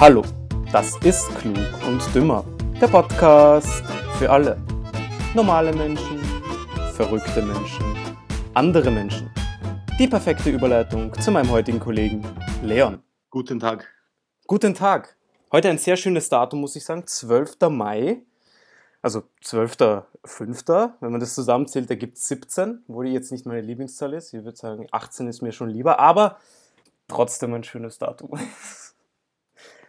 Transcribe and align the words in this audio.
Hallo, 0.00 0.22
das 0.70 0.96
ist 1.02 1.28
Klug 1.38 1.56
und 1.84 2.00
Dümmer, 2.14 2.44
der 2.80 2.86
Podcast 2.86 3.82
für 4.16 4.30
alle. 4.30 4.56
Normale 5.34 5.74
Menschen, 5.74 6.20
verrückte 6.94 7.42
Menschen, 7.42 7.84
andere 8.54 8.92
Menschen. 8.92 9.28
Die 9.98 10.06
perfekte 10.06 10.50
Überleitung 10.50 11.12
zu 11.20 11.32
meinem 11.32 11.50
heutigen 11.50 11.80
Kollegen 11.80 12.24
Leon. 12.62 13.02
Guten 13.28 13.58
Tag. 13.58 13.88
Guten 14.46 14.72
Tag. 14.72 15.16
Heute 15.50 15.68
ein 15.68 15.78
sehr 15.78 15.96
schönes 15.96 16.28
Datum, 16.28 16.60
muss 16.60 16.76
ich 16.76 16.84
sagen. 16.84 17.04
12. 17.04 17.56
Mai. 17.68 18.22
Also 19.02 19.24
12.05. 19.44 20.92
Wenn 21.00 21.10
man 21.10 21.18
das 21.18 21.34
zusammenzählt, 21.34 21.90
ergibt 21.90 22.18
es 22.18 22.28
17, 22.28 22.84
wo 22.86 23.02
die 23.02 23.12
jetzt 23.12 23.32
nicht 23.32 23.46
meine 23.46 23.62
Lieblingszahl 23.62 24.14
ist. 24.14 24.32
Ich 24.32 24.44
würde 24.44 24.56
sagen, 24.56 24.86
18 24.92 25.26
ist 25.26 25.42
mir 25.42 25.50
schon 25.50 25.70
lieber, 25.70 25.98
aber 25.98 26.38
trotzdem 27.08 27.52
ein 27.52 27.64
schönes 27.64 27.98
Datum. 27.98 28.38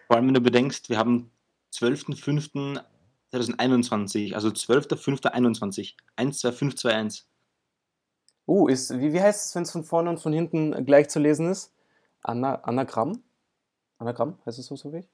Vor 0.09 0.17
allem, 0.17 0.25
wenn 0.25 0.33
du 0.33 0.41
bedenkst, 0.41 0.89
wir 0.89 0.97
haben 0.97 1.29
12.05.2021, 1.71 4.33
also 4.33 4.47
12.05.21. 4.49 5.93
1, 6.15 6.39
2, 6.39 6.51
5, 6.51 6.75
2, 6.75 6.93
1. 6.95 7.27
Uh, 8.47 8.67
ist, 8.67 8.89
wie, 8.99 9.13
wie 9.13 9.21
heißt 9.21 9.45
es, 9.45 9.53
wenn 9.55 9.61
es 9.61 9.69
von 9.71 9.83
vorne 9.83 10.09
und 10.09 10.19
von 10.19 10.33
hinten 10.33 10.83
gleich 10.83 11.09
zu 11.09 11.19
lesen 11.19 11.47
ist? 11.51 11.71
Ana, 12.23 12.55
Anagramm? 12.63 13.21
Anagramm? 13.99 14.39
Heißt 14.47 14.57
es 14.57 14.65
so 14.65 14.75
so 14.75 14.91
wie? 14.91 15.07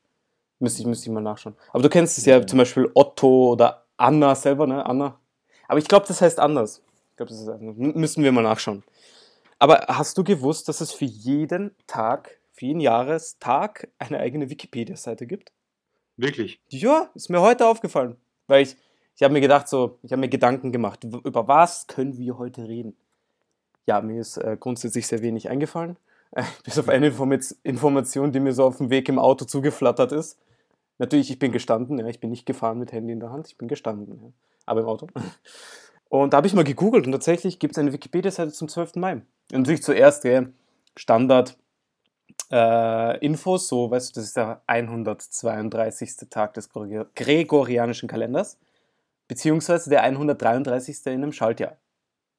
Müsste 0.59 0.79
ich, 0.81 0.87
müsste 0.87 1.09
ich 1.09 1.13
mal 1.13 1.19
nachschauen. 1.19 1.57
Aber 1.73 1.83
du 1.83 1.89
kennst 1.89 2.17
es 2.17 2.23
ja, 2.25 2.37
Ja. 2.37 2.47
zum 2.47 2.59
Beispiel 2.59 2.89
Otto 2.93 3.51
oder 3.51 3.85
Anna 3.97 4.33
selber, 4.33 4.65
ne? 4.65 4.85
Anna. 4.85 5.19
Aber 5.67 5.79
ich 5.79 5.89
glaube, 5.89 6.05
das 6.07 6.21
heißt 6.21 6.39
anders. 6.39 6.81
Ich 7.11 7.17
glaube, 7.17 7.31
das 7.31 7.41
ist 7.41 7.49
anders. 7.49 7.75
M- 7.77 7.99
Müssen 7.99 8.23
wir 8.23 8.31
mal 8.31 8.43
nachschauen. 8.43 8.81
Aber 9.59 9.85
hast 9.89 10.17
du 10.17 10.23
gewusst, 10.23 10.69
dass 10.69 10.79
es 10.79 10.93
für 10.93 11.03
jeden 11.03 11.75
Tag, 11.87 12.39
für 12.55 12.65
jeden 12.65 12.79
Jahrestag 12.79 13.89
eine 13.99 14.19
eigene 14.19 14.49
Wikipedia-Seite 14.49 15.27
gibt? 15.27 15.51
Wirklich? 16.17 16.61
Ja, 16.69 17.09
ist 17.13 17.29
mir 17.29 17.41
heute 17.41 17.67
aufgefallen. 17.67 18.15
Weil 18.47 18.63
ich, 18.63 18.77
ich 19.15 19.23
habe 19.23 19.33
mir 19.33 19.41
gedacht, 19.41 19.67
so, 19.67 19.99
ich 20.03 20.11
habe 20.11 20.21
mir 20.21 20.29
Gedanken 20.29 20.71
gemacht, 20.71 21.03
über 21.03 21.47
was 21.47 21.87
können 21.87 22.17
wir 22.17 22.37
heute 22.37 22.67
reden? 22.67 22.95
Ja, 23.85 24.01
mir 24.01 24.21
ist 24.21 24.37
äh, 24.37 24.57
grundsätzlich 24.59 25.07
sehr 25.07 25.21
wenig 25.21 25.49
eingefallen. 25.49 25.97
Äh, 26.31 26.43
bis 26.63 26.79
auf 26.79 26.89
eine 26.89 27.09
Informi- 27.09 27.55
Information, 27.63 28.31
die 28.31 28.39
mir 28.39 28.53
so 28.53 28.63
auf 28.63 28.77
dem 28.77 28.89
Weg 28.89 29.09
im 29.09 29.19
Auto 29.19 29.45
zugeflattert 29.45 30.11
ist. 30.11 30.39
Natürlich, 30.97 31.29
ich 31.29 31.39
bin 31.39 31.51
gestanden, 31.51 31.99
ja, 31.99 32.07
ich 32.07 32.21
bin 32.21 32.29
nicht 32.29 32.45
gefahren 32.45 32.79
mit 32.79 32.93
Handy 32.93 33.11
in 33.11 33.19
der 33.19 33.31
Hand, 33.31 33.47
ich 33.47 33.57
bin 33.57 33.67
gestanden, 33.67 34.17
ja, 34.21 34.31
aber 34.65 34.81
im 34.81 34.87
Auto. 34.87 35.07
Und 36.07 36.31
da 36.31 36.37
habe 36.37 36.47
ich 36.47 36.53
mal 36.53 36.63
gegoogelt 36.63 37.07
und 37.07 37.11
tatsächlich 37.11 37.57
gibt 37.59 37.73
es 37.73 37.77
eine 37.79 37.91
Wikipedia-Seite 37.91 38.53
zum 38.53 38.67
12. 38.69 38.95
Mai. 38.95 39.13
Und 39.51 39.59
natürlich 39.59 39.83
zuerst, 39.83 40.21
gell, 40.21 40.53
Standard 40.95 41.57
äh, 42.55 43.17
Infos, 43.17 43.67
so, 43.67 43.91
weißt 43.91 44.15
du, 44.15 44.19
das 44.19 44.27
ist 44.27 44.37
der 44.37 44.61
132. 44.67 46.29
Tag 46.29 46.53
des 46.53 46.69
Gregor- 46.69 47.07
gregorianischen 47.13 48.07
Kalenders, 48.07 48.57
beziehungsweise 49.27 49.89
der 49.89 50.03
133. 50.03 51.05
in 51.07 51.11
einem 51.23 51.33
Schaltjahr. 51.33 51.77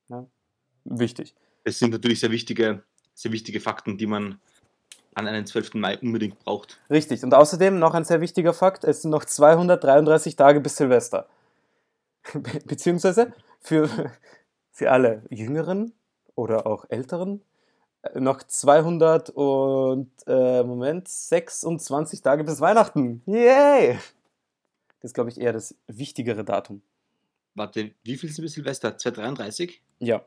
Ja, 0.08 0.27
wichtig. 0.84 1.34
Das 1.64 1.78
sind 1.78 1.91
natürlich 1.91 2.20
sehr 2.20 2.31
wichtige, 2.31 2.83
sehr 3.12 3.33
wichtige 3.33 3.61
Fakten, 3.61 3.98
die 3.98 4.06
man 4.06 4.41
an 5.14 5.27
einem 5.27 5.45
12. 5.45 5.75
Mai 5.75 5.98
unbedingt 5.98 6.39
braucht. 6.39 6.80
Richtig. 6.89 7.23
Und 7.23 7.34
außerdem 7.34 7.78
noch 7.78 7.92
ein 7.92 8.05
sehr 8.05 8.23
wichtiger 8.23 8.55
Fakt: 8.55 8.84
Es 8.84 9.03
sind 9.03 9.11
noch 9.11 9.27
233 9.27 10.36
Tage 10.36 10.61
bis 10.61 10.77
Silvester. 10.77 11.28
Be 12.33 12.61
beziehungsweise 12.64 13.34
für, 13.61 13.91
für 14.73 14.91
alle 14.91 15.25
Jüngeren 15.28 15.92
oder 16.34 16.67
auch 16.67 16.86
Älteren 16.89 17.42
noch 18.15 18.43
200 18.43 19.31
und 19.31 20.11
äh, 20.27 20.62
Moment 20.62 21.09
26 21.09 22.23
Tage 22.23 22.45
bis 22.45 22.61
Weihnachten. 22.61 23.23
Yay! 23.27 23.95
Das 25.01 25.11
ist, 25.11 25.14
glaube 25.14 25.30
ich, 25.30 25.41
eher 25.41 25.53
das 25.53 25.75
wichtigere 25.86 26.45
Datum. 26.45 26.83
Warte, 27.55 27.92
wie 28.03 28.17
viel 28.17 28.30
sind 28.30 28.42
wir 28.42 28.48
Silvester? 28.48 28.97
233? 28.98 29.83
Ja. 29.98 30.25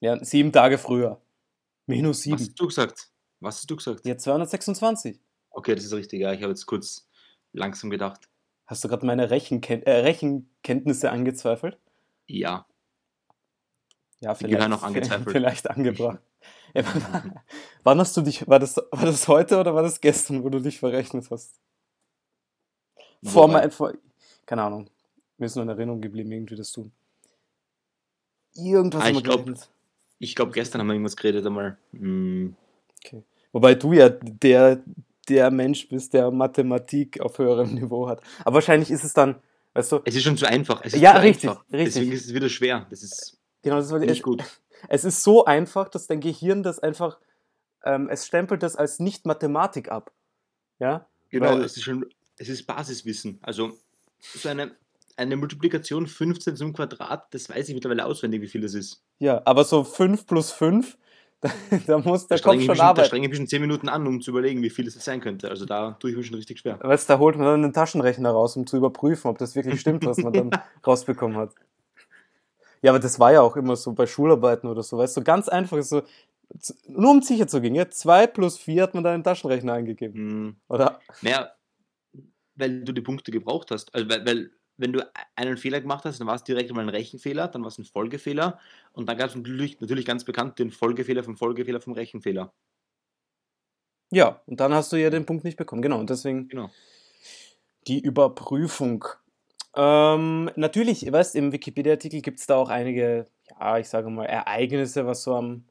Ja, 0.00 0.22
sieben 0.24 0.52
Tage 0.52 0.78
früher. 0.78 1.20
Minus 1.86 2.18
Was 2.18 2.22
sieben. 2.22 2.38
hast 2.38 2.54
du 2.60 2.66
gesagt? 2.66 3.08
Was 3.40 3.56
hast 3.56 3.70
du 3.70 3.76
gesagt? 3.76 4.06
Ja, 4.06 4.16
226. 4.16 5.18
Okay, 5.50 5.74
das 5.74 5.84
ist 5.84 5.92
richtig, 5.92 6.20
ja. 6.20 6.32
Ich 6.32 6.42
habe 6.42 6.50
jetzt 6.52 6.66
kurz 6.66 7.08
langsam 7.52 7.90
gedacht. 7.90 8.28
Hast 8.66 8.84
du 8.84 8.88
gerade 8.88 9.06
meine 9.06 9.30
Rechenken 9.30 9.82
äh, 9.84 9.90
Rechenkenntnisse 10.00 11.10
angezweifelt? 11.10 11.78
Ja. 12.26 12.66
Ja, 14.20 14.34
Die 14.34 14.46
gehören 14.46 14.72
auch 14.72 14.82
angezweifelt. 14.84 15.30
Vielleicht 15.30 15.70
angebracht. 15.70 16.20
Wann- 17.84 17.98
hast 17.98 18.16
du 18.16 18.20
dich, 18.22 18.46
war 18.48 18.58
das, 18.58 18.76
war 18.76 19.04
das 19.06 19.26
heute 19.28 19.58
oder 19.58 19.74
war 19.74 19.82
das 19.82 20.00
gestern, 20.00 20.44
wo 20.44 20.48
du 20.48 20.60
dich 20.60 20.78
verrechnet 20.78 21.30
hast? 21.30 21.58
Vor 23.24 23.48
mein, 23.48 23.70
vor, 23.70 23.92
keine 24.46 24.62
Ahnung. 24.62 24.88
Mir 25.38 25.46
ist 25.46 25.56
nur 25.56 25.62
in 25.64 25.68
Erinnerung 25.68 26.00
geblieben, 26.00 26.30
irgendwie 26.32 26.56
das 26.56 26.72
tun. 26.72 26.92
Irgendwas 28.54 29.04
Ah, 29.04 29.10
ich 29.10 29.22
glaub- 29.22 29.44
glaube, 30.34 30.52
gestern 30.52 30.80
haben 30.80 30.88
wir 30.88 30.94
irgendwas 30.94 31.16
geredet 31.16 31.46
einmal. 31.46 31.76
Hm, 31.92 32.54
Okay. 33.04 33.22
Wobei 33.52 33.74
du 33.76 33.92
ja 33.92 34.08
der, 34.10 34.82
der 35.28 35.50
Mensch 35.52 35.88
bist, 35.88 36.12
der 36.12 36.30
Mathematik 36.32 37.20
auf 37.20 37.38
höherem 37.38 37.74
Niveau 37.74 38.08
hat. 38.08 38.20
Aber 38.44 38.54
wahrscheinlich 38.56 38.90
ist 38.90 39.04
es 39.04 39.12
dann, 39.12 39.36
weißt 39.74 39.92
du, 39.92 40.00
Es 40.04 40.16
ist 40.16 40.24
schon 40.24 40.36
zu 40.36 40.46
einfach. 40.46 40.80
Es 40.84 40.94
ist 40.94 41.00
Ja, 41.00 41.14
zu 41.14 41.20
richtig, 41.22 41.50
einfach. 41.50 41.64
richtig. 41.72 41.94
Deswegen 41.94 42.12
ist 42.12 42.26
es 42.26 42.34
wieder 42.34 42.48
schwer. 42.48 42.86
Das 42.90 43.02
ist 43.04 43.38
genau, 43.62 43.76
das 43.76 43.90
war 43.92 44.00
nicht 44.00 44.22
gut. 44.22 44.42
Es 44.88 45.04
ist 45.04 45.22
so 45.22 45.44
einfach, 45.44 45.88
dass 45.88 46.06
dein 46.06 46.20
Gehirn 46.20 46.62
das 46.62 46.78
einfach, 46.78 47.18
ähm, 47.84 48.08
es 48.10 48.26
stempelt 48.26 48.62
das 48.62 48.76
als 48.76 48.98
nicht 49.00 49.26
Mathematik 49.26 49.90
ab. 49.90 50.12
Ja? 50.78 51.06
Genau, 51.30 51.50
Weil- 51.52 51.62
es 51.64 51.76
ist 51.76 51.82
schon, 51.84 52.06
es 52.38 52.48
ist 52.48 52.66
Basiswissen. 52.66 53.38
Also 53.42 53.72
so 54.20 54.48
eine, 54.48 54.72
eine 55.16 55.36
Multiplikation 55.36 56.06
15 56.06 56.56
zum 56.56 56.72
Quadrat, 56.72 57.32
das 57.34 57.48
weiß 57.48 57.68
ich 57.68 57.74
mittlerweile 57.74 58.04
auswendig, 58.04 58.40
wie 58.42 58.46
viel 58.48 58.60
das 58.60 58.74
ist. 58.74 59.02
Ja, 59.18 59.42
aber 59.44 59.64
so 59.64 59.82
5 59.84 60.26
plus 60.26 60.52
5, 60.52 60.96
da, 61.40 61.50
da 61.86 61.98
muss 61.98 62.26
der 62.26 62.38
Da 62.38 62.42
Kopf 62.42 62.52
schon 62.52 62.56
mich 62.58 62.66
schon, 62.66 62.76
da 62.78 62.84
arbeiten. 62.88 63.06
strenge 63.06 63.26
ich 63.26 63.30
mich 63.30 63.36
schon 63.38 63.46
10 63.46 63.60
Minuten 63.60 63.88
an, 63.88 64.06
um 64.08 64.20
zu 64.20 64.30
überlegen, 64.32 64.60
wie 64.62 64.70
viel 64.70 64.84
das 64.84 64.94
sein 65.04 65.20
könnte. 65.20 65.48
Also 65.50 65.66
da 65.66 65.92
tue 66.00 66.10
ich 66.10 66.16
mir 66.16 66.24
schon 66.24 66.34
richtig 66.34 66.58
schwer. 66.58 66.78
Weißt 66.82 67.08
da 67.08 67.18
holt 67.18 67.36
man 67.36 67.46
dann 67.46 67.62
den 67.62 67.72
Taschenrechner 67.72 68.30
raus, 68.30 68.56
um 68.56 68.66
zu 68.66 68.76
überprüfen, 68.76 69.28
ob 69.30 69.38
das 69.38 69.54
wirklich 69.54 69.80
stimmt, 69.80 70.04
was 70.04 70.18
man 70.18 70.32
dann 70.32 70.50
rausbekommen 70.86 71.36
hat. 71.36 71.52
Ja, 72.82 72.92
aber 72.92 72.98
das 73.00 73.18
war 73.18 73.32
ja 73.32 73.40
auch 73.40 73.56
immer 73.56 73.76
so 73.76 73.92
bei 73.92 74.06
Schularbeiten 74.06 74.68
oder 74.68 74.82
so, 74.82 74.98
weißt 74.98 75.16
du, 75.16 75.22
ganz 75.22 75.48
einfach, 75.48 75.82
so, 75.82 76.02
nur 76.86 77.10
um 77.10 77.22
sicher 77.22 77.46
zu 77.46 77.60
gehen, 77.60 77.74
ja, 77.74 77.88
2 77.88 78.26
plus 78.26 78.58
4 78.58 78.84
hat 78.84 78.94
man 78.94 79.04
dann 79.04 79.18
den 79.20 79.24
Taschenrechner 79.24 79.74
eingegeben. 79.74 80.14
Hm, 80.14 80.56
Oder, 80.68 81.00
naja, 81.22 81.50
weil 82.54 82.84
du 82.84 82.92
die 82.92 83.00
Punkte 83.00 83.30
gebraucht 83.30 83.70
hast. 83.70 83.94
Also 83.94 84.08
weil, 84.08 84.26
weil 84.26 84.50
wenn 84.76 84.92
du 84.92 85.06
einen 85.36 85.56
Fehler 85.56 85.80
gemacht 85.80 86.04
hast, 86.04 86.20
dann 86.20 86.26
war 86.26 86.36
es 86.36 86.44
direkt 86.44 86.72
mal 86.72 86.82
ein 86.82 86.88
Rechenfehler, 86.88 87.48
dann 87.48 87.62
war 87.62 87.68
es 87.68 87.78
ein 87.78 87.84
Folgefehler 87.84 88.58
und 88.92 89.08
dann 89.08 89.16
gab 89.18 89.30
es 89.30 89.36
natürlich, 89.36 89.80
natürlich 89.80 90.06
ganz 90.06 90.24
bekannt 90.24 90.58
den 90.58 90.70
Folgefehler 90.70 91.24
vom 91.24 91.36
Folgefehler 91.36 91.80
vom 91.80 91.94
Rechenfehler. 91.94 92.52
ja, 94.10 94.40
und 94.46 94.60
dann 94.60 94.72
hast 94.72 94.92
du 94.92 94.96
ja 94.96 95.10
den 95.10 95.26
Punkt 95.26 95.44
nicht 95.44 95.56
bekommen, 95.56 95.82
genau, 95.82 95.98
und 95.98 96.10
deswegen 96.10 96.48
Genau. 96.48 96.70
die 97.86 98.00
Überprüfung. 98.00 99.04
Ähm, 99.76 100.50
natürlich, 100.56 101.04
ihr 101.06 101.12
weißt, 101.12 101.36
im 101.36 101.52
Wikipedia-Artikel 101.52 102.20
gibt 102.22 102.40
es 102.40 102.46
da 102.46 102.56
auch 102.56 102.68
einige, 102.68 103.26
ja, 103.58 103.78
ich 103.78 103.88
sage 103.88 104.10
mal, 104.10 104.24
Ereignisse, 104.24 105.06
was 105.06 105.22
so 105.22 105.34
am 105.36 105.64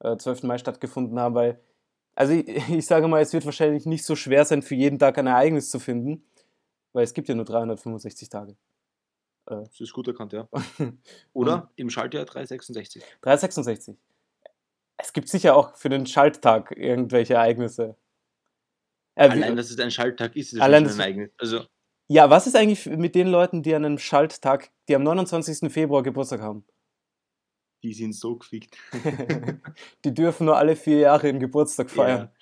äh, 0.00 0.16
12. 0.16 0.44
Mai 0.44 0.58
stattgefunden 0.58 1.18
haben, 1.18 1.34
weil, 1.34 1.60
also 2.14 2.32
ich, 2.32 2.46
ich 2.70 2.86
sage 2.86 3.08
mal, 3.08 3.20
es 3.20 3.32
wird 3.32 3.44
wahrscheinlich 3.44 3.84
nicht 3.86 4.04
so 4.04 4.16
schwer 4.16 4.44
sein, 4.44 4.62
für 4.62 4.74
jeden 4.74 4.98
Tag 4.98 5.18
ein 5.18 5.26
Ereignis 5.26 5.70
zu 5.70 5.80
finden, 5.80 6.24
weil 6.92 7.04
es 7.04 7.14
gibt 7.14 7.28
ja 7.28 7.34
nur 7.34 7.44
365 7.44 8.28
Tage. 8.28 8.56
Das 9.44 9.80
ist 9.80 9.92
gut 9.92 10.06
erkannt, 10.06 10.32
ja. 10.32 10.48
Oder 11.32 11.70
im 11.74 11.90
Schaltjahr 11.90 12.24
366. 12.24 13.02
366. 13.22 13.96
Es 14.98 15.12
gibt 15.12 15.28
sicher 15.28 15.56
auch 15.56 15.74
für 15.76 15.88
den 15.88 16.06
Schalttag 16.06 16.70
irgendwelche 16.76 17.34
Ereignisse. 17.34 17.96
Äh, 19.16 19.28
wie- 19.28 19.32
Allein, 19.42 19.56
dass 19.56 19.68
es 19.70 19.78
ein 19.80 19.90
Schalttag 19.90 20.36
ist, 20.36 20.52
ist 20.52 20.60
Allein 20.60 20.84
schon 20.84 20.92
ein 20.94 21.00
Ereignis. 21.00 21.30
Also, 21.38 21.64
ja, 22.08 22.30
was 22.30 22.46
ist 22.46 22.56
eigentlich 22.56 22.86
mit 22.86 23.14
den 23.14 23.28
Leuten, 23.28 23.62
die 23.62 23.74
an 23.74 23.84
einem 23.84 23.98
Schalttag, 23.98 24.70
die 24.88 24.94
am 24.94 25.02
29. 25.02 25.72
Februar 25.72 26.02
Geburtstag 26.02 26.40
haben? 26.40 26.64
die 27.82 27.92
sind 27.92 28.14
so 28.14 28.36
gefickt. 28.36 28.76
die 30.04 30.14
dürfen 30.14 30.46
nur 30.46 30.56
alle 30.56 30.76
vier 30.76 30.98
Jahre 30.98 31.26
ihren 31.26 31.40
Geburtstag 31.40 31.90
feiern. 31.90 32.20
Ja, 32.20 32.32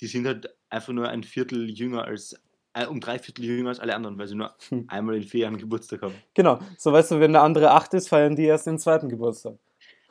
die 0.00 0.06
sind 0.06 0.26
halt 0.26 0.48
einfach 0.70 0.92
nur 0.92 1.08
ein 1.08 1.22
Viertel 1.22 1.68
jünger 1.68 2.04
als, 2.04 2.40
äh, 2.72 2.86
um 2.86 3.00
drei 3.00 3.18
Viertel 3.18 3.44
jünger 3.44 3.68
als 3.68 3.80
alle 3.80 3.94
anderen, 3.94 4.18
weil 4.18 4.28
sie 4.28 4.34
nur 4.34 4.54
Hm. 4.68 4.86
einmal 4.88 5.16
in 5.16 5.24
vier 5.24 5.40
Jahren 5.40 5.58
Geburtstag 5.58 6.02
haben. 6.02 6.14
Genau. 6.34 6.58
So 6.78 6.92
weißt 6.92 7.10
du, 7.10 7.20
wenn 7.20 7.32
der 7.32 7.42
andere 7.42 7.70
acht 7.72 7.92
ist, 7.94 8.08
feiern 8.08 8.36
die 8.36 8.44
erst 8.44 8.66
den 8.66 8.78
zweiten 8.78 9.08
Geburtstag. 9.08 9.58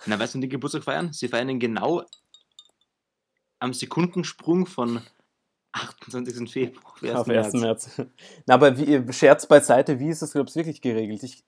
Na, 0.05 0.19
weißt 0.19 0.35
du, 0.35 0.39
die 0.39 0.49
Geburtstag 0.49 0.83
feiern? 0.83 1.11
Sie 1.11 1.27
feiern 1.27 1.49
ihn 1.49 1.59
genau 1.59 2.03
am 3.59 3.73
Sekundensprung 3.73 4.67
von 4.67 5.01
28. 5.81 6.51
Februar 6.51 6.93
auf 6.93 7.03
1. 7.03 7.15
Auf 7.15 7.27
März. 7.27 7.53
1. 7.53 7.53
März. 7.61 8.01
Na, 8.45 8.53
aber 8.53 8.77
wie, 8.77 9.11
Scherz 9.13 9.45
beiseite, 9.45 9.99
wie 9.99 10.09
ist 10.09 10.21
das, 10.21 10.31
glaube 10.31 10.49
ich, 10.49 10.55
wirklich 10.55 10.81
geregelt? 10.81 11.23
Ich, 11.23 11.43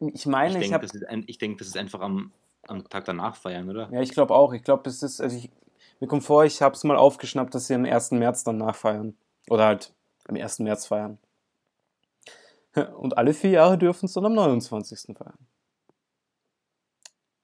ich 0.00 0.26
meine, 0.26 0.54
ich, 0.54 0.60
denke, 0.60 0.74
habe. 0.74 0.86
das, 0.86 0.94
ist 0.94 1.06
ein- 1.06 1.24
ich 1.26 1.38
denk, 1.38 1.58
das 1.58 1.68
ist 1.68 1.76
einfach 1.76 2.00
am, 2.00 2.32
am 2.66 2.88
Tag 2.88 3.04
danach 3.04 3.36
feiern, 3.36 3.68
oder? 3.70 3.88
Ja, 3.92 4.00
ich 4.00 4.10
glaube 4.10 4.34
auch. 4.34 4.52
Ich 4.52 4.62
glaube, 4.62 4.82
das 4.84 5.02
ist. 5.02 5.20
Also 5.20 5.36
ich, 5.36 5.50
mir 6.00 6.08
kommt 6.08 6.24
vor, 6.24 6.44
ich 6.44 6.60
habe 6.62 6.74
es 6.74 6.84
mal 6.84 6.96
aufgeschnappt, 6.96 7.54
dass 7.54 7.66
sie 7.66 7.74
am 7.74 7.84
1. 7.84 8.12
März 8.12 8.44
dann 8.44 8.58
nachfeiern. 8.58 9.16
Oder 9.48 9.66
halt 9.66 9.92
am 10.26 10.36
1. 10.36 10.60
März 10.60 10.86
feiern. 10.86 11.18
Und 12.96 13.16
alle 13.16 13.34
vier 13.34 13.50
Jahre 13.50 13.78
dürfen 13.78 14.06
es 14.06 14.12
dann 14.14 14.26
am 14.26 14.34
29. 14.34 15.16
feiern. 15.16 15.38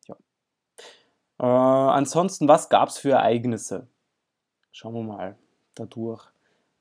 Ja. 0.08 0.16
Äh, 1.38 1.44
ansonsten, 1.94 2.48
was 2.48 2.68
gab 2.68 2.88
es 2.88 2.98
für 2.98 3.12
Ereignisse? 3.12 3.86
Schauen 4.72 4.94
wir 4.94 5.02
mal 5.02 5.38
dadurch. 5.80 6.28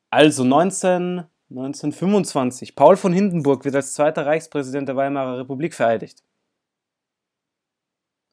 Also 0.09 0.43
19, 0.43 1.25
1925. 1.49 2.75
Paul 2.75 2.97
von 2.97 3.13
Hindenburg 3.13 3.65
wird 3.65 3.75
als 3.75 3.93
zweiter 3.93 4.25
Reichspräsident 4.25 4.87
der 4.87 4.95
Weimarer 4.95 5.39
Republik 5.39 5.73
vereidigt. 5.73 6.23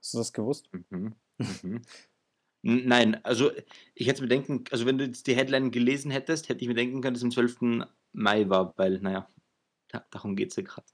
Hast 0.03 0.15
du 0.15 0.19
das 0.19 0.33
gewusst? 0.33 0.69
Mhm. 0.91 1.15
Mhm. 1.39 1.83
Nein, 2.63 3.25
also 3.25 3.53
ich 3.95 4.09
hätte 4.09 4.23
mir 4.23 4.29
denken, 4.29 4.65
also 4.73 4.87
wenn 4.87 4.99
du 4.99 5.05
jetzt 5.05 5.27
die 5.27 5.37
Headline 5.37 5.71
gelesen 5.71 6.11
hättest, 6.11 6.49
hätte 6.49 6.63
ich 6.63 6.69
mir 6.69 6.75
denken 6.75 7.01
können, 7.01 7.15
dass 7.15 7.21
es 7.21 7.25
am 7.25 7.31
12. 7.31 7.87
Mai 8.13 8.49
war, 8.49 8.75
weil, 8.77 8.99
naja, 8.99 9.29
darum 10.11 10.35
geht 10.35 10.51
es 10.51 10.57
ja 10.57 10.63
gerade. 10.65 10.87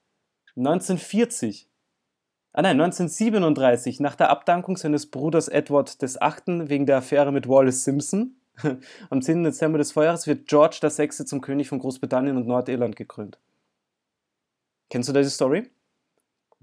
1940. 0.56 1.70
Ah 2.52 2.60
nein, 2.60 2.78
1937, 2.78 4.00
nach 4.00 4.16
der 4.16 4.28
Abdankung 4.28 4.76
seines 4.76 5.10
Bruders 5.10 5.48
Edward 5.48 5.96
VIII. 6.02 6.68
wegen 6.68 6.84
der 6.84 6.98
Affäre 6.98 7.32
mit 7.32 7.48
Wallace 7.48 7.84
Simpson, 7.84 8.41
am 9.10 9.22
10. 9.22 9.44
Dezember 9.44 9.78
des 9.78 9.92
Vorjahres 9.92 10.26
wird 10.26 10.46
George 10.46 10.78
VI. 10.82 11.08
zum 11.10 11.40
König 11.40 11.68
von 11.68 11.78
Großbritannien 11.78 12.36
und 12.36 12.46
Nordirland 12.46 12.96
gekrönt. 12.96 13.38
Kennst 14.90 15.08
du 15.08 15.12
diese 15.12 15.30
Story? 15.30 15.70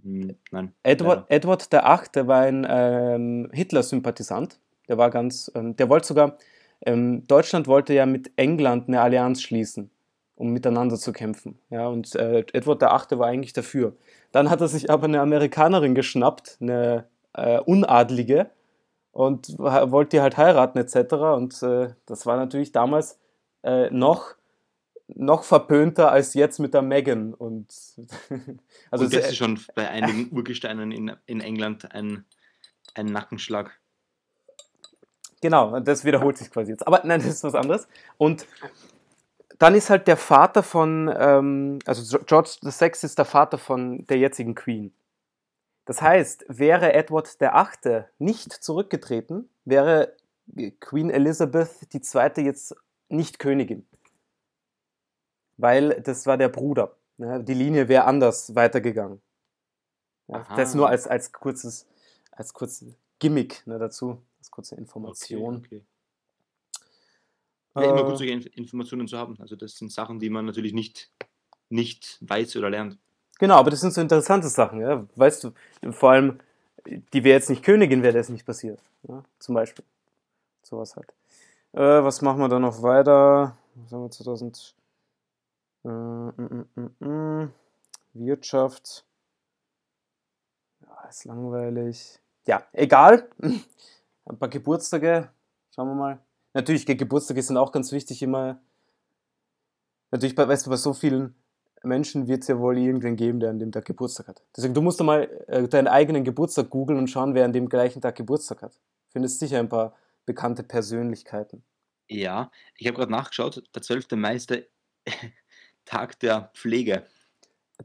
Hm, 0.03 0.35
nein. 0.51 0.73
Edward, 0.83 1.29
ja. 1.29 1.35
Edward 1.35 1.71
VIII. 1.71 2.27
war 2.27 2.41
ein 2.41 2.65
ähm, 2.69 3.49
Hitler-Sympathisant 3.51 4.59
der 4.89 4.97
war 4.97 5.09
ganz, 5.11 5.49
ähm, 5.55 5.75
der 5.77 5.87
wollte 5.87 6.07
sogar, 6.07 6.37
ähm, 6.85 7.25
Deutschland 7.27 7.67
wollte 7.67 7.93
ja 7.93 8.05
mit 8.05 8.31
England 8.35 8.87
eine 8.87 8.99
Allianz 9.01 9.41
schließen, 9.41 9.89
um 10.35 10.51
miteinander 10.51 10.97
zu 10.97 11.13
kämpfen. 11.13 11.59
Ja, 11.69 11.87
und 11.87 12.15
äh, 12.15 12.39
Edward 12.53 12.81
VIII. 12.81 13.19
war 13.19 13.27
eigentlich 13.27 13.53
dafür. 13.53 13.95
Dann 14.31 14.49
hat 14.49 14.61
er 14.61 14.67
sich 14.67 14.89
aber 14.89 15.05
eine 15.05 15.21
Amerikanerin 15.21 15.95
geschnappt, 15.95 16.57
eine 16.59 17.05
äh, 17.33 17.59
Unadlige, 17.59 18.49
und 19.11 19.57
wollte 19.57 20.17
die 20.17 20.21
halt 20.21 20.37
heiraten 20.37 20.77
etc. 20.77 21.13
Und 21.13 21.61
äh, 21.63 21.93
das 22.05 22.25
war 22.25 22.37
natürlich 22.37 22.71
damals 22.71 23.19
äh, 23.63 23.89
noch 23.89 24.35
noch 25.15 25.43
verpönter 25.43 26.11
als 26.11 26.33
jetzt 26.33 26.59
mit 26.59 26.73
der 26.73 26.81
Megan. 26.81 27.33
Und, 27.33 27.73
also 28.91 29.05
und 29.05 29.13
das 29.13 29.29
ist 29.29 29.37
schon 29.37 29.59
bei 29.75 29.89
einigen 29.89 30.31
Urgesteinen 30.31 30.91
in, 30.91 31.11
in 31.25 31.41
England 31.41 31.91
ein, 31.93 32.25
ein 32.93 33.07
Nackenschlag. 33.07 33.79
Genau, 35.41 35.79
das 35.79 36.05
wiederholt 36.05 36.37
sich 36.37 36.51
quasi 36.51 36.71
jetzt. 36.71 36.85
Aber 36.85 37.01
nein, 37.03 37.19
das 37.23 37.29
ist 37.29 37.43
was 37.43 37.55
anderes. 37.55 37.87
Und 38.17 38.45
dann 39.57 39.75
ist 39.75 39.89
halt 39.89 40.07
der 40.07 40.17
Vater 40.17 40.63
von, 40.63 41.13
ähm, 41.17 41.79
also 41.85 42.19
George 42.19 42.51
VI 42.61 42.91
ist 43.01 43.17
der 43.17 43.25
Vater 43.25 43.57
von 43.57 44.05
der 44.07 44.17
jetzigen 44.17 44.55
Queen. 44.55 44.93
Das 45.89 46.03
heißt, 46.03 46.45
wäre 46.47 46.93
Edward 46.93 47.35
VIII. 47.41 48.03
nicht 48.19 48.53
zurückgetreten, 48.53 49.49
wäre 49.65 50.15
Queen 50.79 51.09
Elizabeth 51.09 51.71
II. 51.91 52.45
jetzt 52.45 52.75
nicht 53.07 53.39
Königin. 53.39 53.87
Weil 55.57 55.99
das 56.01 56.27
war 56.27 56.37
der 56.37 56.49
Bruder. 56.49 56.95
Ne? 57.17 57.43
Die 57.43 57.55
Linie 57.55 57.87
wäre 57.87 58.05
anders 58.05 58.53
weitergegangen. 58.53 59.19
Ja, 60.27 60.45
das 60.55 60.75
nur 60.75 60.87
als, 60.87 61.07
als 61.07 61.31
kurzes, 61.31 61.87
als 62.33 62.53
kurzes 62.53 62.93
Gimmick 63.17 63.65
ne, 63.65 63.79
dazu. 63.79 64.21
Das 64.37 64.51
kurze 64.51 64.75
Information. 64.75 65.55
Okay, 65.55 65.83
okay. 67.73 67.83
Ja, 67.83 67.89
immer 67.89 68.03
gut, 68.03 68.19
solche 68.19 68.47
Informationen 68.49 69.07
zu 69.07 69.17
haben. 69.17 69.39
Also 69.39 69.55
das 69.55 69.75
sind 69.75 69.91
Sachen, 69.91 70.19
die 70.19 70.29
man 70.29 70.45
natürlich 70.45 70.73
nicht, 70.73 71.11
nicht 71.69 72.19
weiß 72.21 72.57
oder 72.57 72.69
lernt. 72.69 72.99
Genau, 73.39 73.55
aber 73.55 73.71
das 73.71 73.79
sind 73.79 73.93
so 73.93 74.01
interessante 74.01 74.49
Sachen, 74.49 74.81
ja. 74.81 75.05
Weißt 75.15 75.43
du, 75.45 75.51
vor 75.91 76.11
allem, 76.11 76.39
die 76.85 77.23
wäre 77.23 77.37
jetzt 77.37 77.49
nicht 77.49 77.63
Königin, 77.63 78.03
wäre 78.03 78.13
das 78.13 78.29
nicht 78.29 78.45
passiert. 78.45 78.81
Ja? 79.07 79.23
Zum 79.39 79.55
Beispiel. 79.55 79.85
Sowas 80.61 80.95
halt. 80.95 81.11
Äh, 81.73 82.03
was 82.03 82.21
machen 82.21 82.39
wir 82.39 82.49
da 82.49 82.59
noch 82.59 82.83
weiter? 82.83 83.57
Was 83.75 83.91
haben 83.93 84.03
wir 84.03 84.11
2000? 84.11 84.75
Äh, 85.85 85.87
mm, 85.87 86.65
mm, 86.75 87.07
mm, 87.07 87.53
Wirtschaft. 88.13 89.05
Ja, 90.81 91.07
ist 91.07 91.23
langweilig. 91.23 92.19
Ja, 92.45 92.63
egal 92.73 93.29
ein 93.39 94.37
paar 94.37 94.49
Geburtstage, 94.49 95.29
schauen 95.73 95.87
wir 95.87 95.95
mal. 95.95 96.19
Natürlich, 96.53 96.85
Geburtstage 96.85 97.41
sind 97.41 97.57
auch 97.57 97.71
ganz 97.71 97.91
wichtig 97.93 98.21
immer. 98.21 98.59
Natürlich, 100.11 100.35
weißt 100.35 100.65
du, 100.65 100.71
bei 100.71 100.75
so 100.75 100.93
vielen 100.93 101.35
Menschen 101.83 102.27
wird 102.27 102.41
es 102.41 102.47
ja 102.47 102.59
wohl 102.59 102.77
irgendwen 102.77 103.15
geben, 103.15 103.39
der 103.39 103.49
an 103.49 103.59
dem 103.59 103.71
Tag 103.71 103.85
Geburtstag 103.85 104.27
hat. 104.27 104.43
Deswegen, 104.55 104.73
du 104.73 104.81
musst 104.81 104.99
doch 104.99 105.05
mal 105.05 105.23
äh, 105.47 105.67
deinen 105.67 105.87
eigenen 105.87 106.23
Geburtstag 106.23 106.69
googeln 106.69 106.99
und 106.99 107.07
schauen, 107.07 107.33
wer 107.35 107.45
an 107.45 107.53
dem 107.53 107.69
gleichen 107.69 108.01
Tag 108.01 108.15
Geburtstag 108.15 108.61
hat. 108.61 108.79
Findest 109.09 109.39
sicher 109.39 109.59
ein 109.59 109.69
paar 109.69 109.95
bekannte 110.25 110.63
Persönlichkeiten. 110.63 111.63
Ja, 112.07 112.51
ich 112.75 112.87
habe 112.87 112.97
gerade 112.97 113.11
nachgeschaut, 113.11 113.63
der 113.73 113.81
12. 113.81 114.11
Mai 114.11 114.35
ist 114.35 114.49
der 114.49 114.63
Tag 115.85 116.19
der 116.19 116.51
Pflege. 116.53 117.05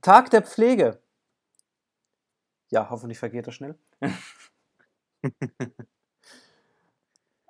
Tag 0.02 0.31
der 0.31 0.43
Pflege. 0.43 1.00
Ja, 2.70 2.90
hoffentlich 2.90 3.19
vergeht 3.19 3.47
er 3.47 3.52
schnell. 3.52 3.79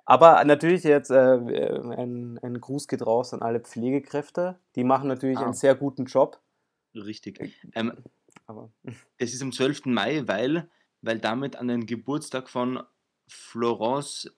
Aber 0.05 0.43
natürlich 0.45 0.83
jetzt 0.83 1.09
äh, 1.09 1.15
ein, 1.15 1.91
ein 1.91 2.24
Gruß 2.65 2.87
geht 2.87 3.05
raus 3.05 3.31
an 3.33 3.43
alle 3.43 3.59
Pflegekräfte. 3.59 4.59
Die 4.75 4.83
machen 4.83 5.07
natürlich 5.07 5.37
ah. 5.37 5.43
einen 5.43 5.53
sehr 5.53 5.75
guten 5.75 6.05
Job. 6.05 6.41
Richtig. 6.95 7.39
Äh, 7.39 7.51
ähm, 7.75 7.93
aber. 8.47 8.71
Es 9.17 9.33
ist 9.33 9.41
am 9.43 9.51
12. 9.51 9.85
Mai, 9.85 10.23
weil, 10.25 10.67
weil 11.01 11.19
damit 11.19 11.57
an 11.57 11.67
den 11.67 11.85
Geburtstag 11.85 12.49
von 12.49 12.81
Florence 13.27 14.35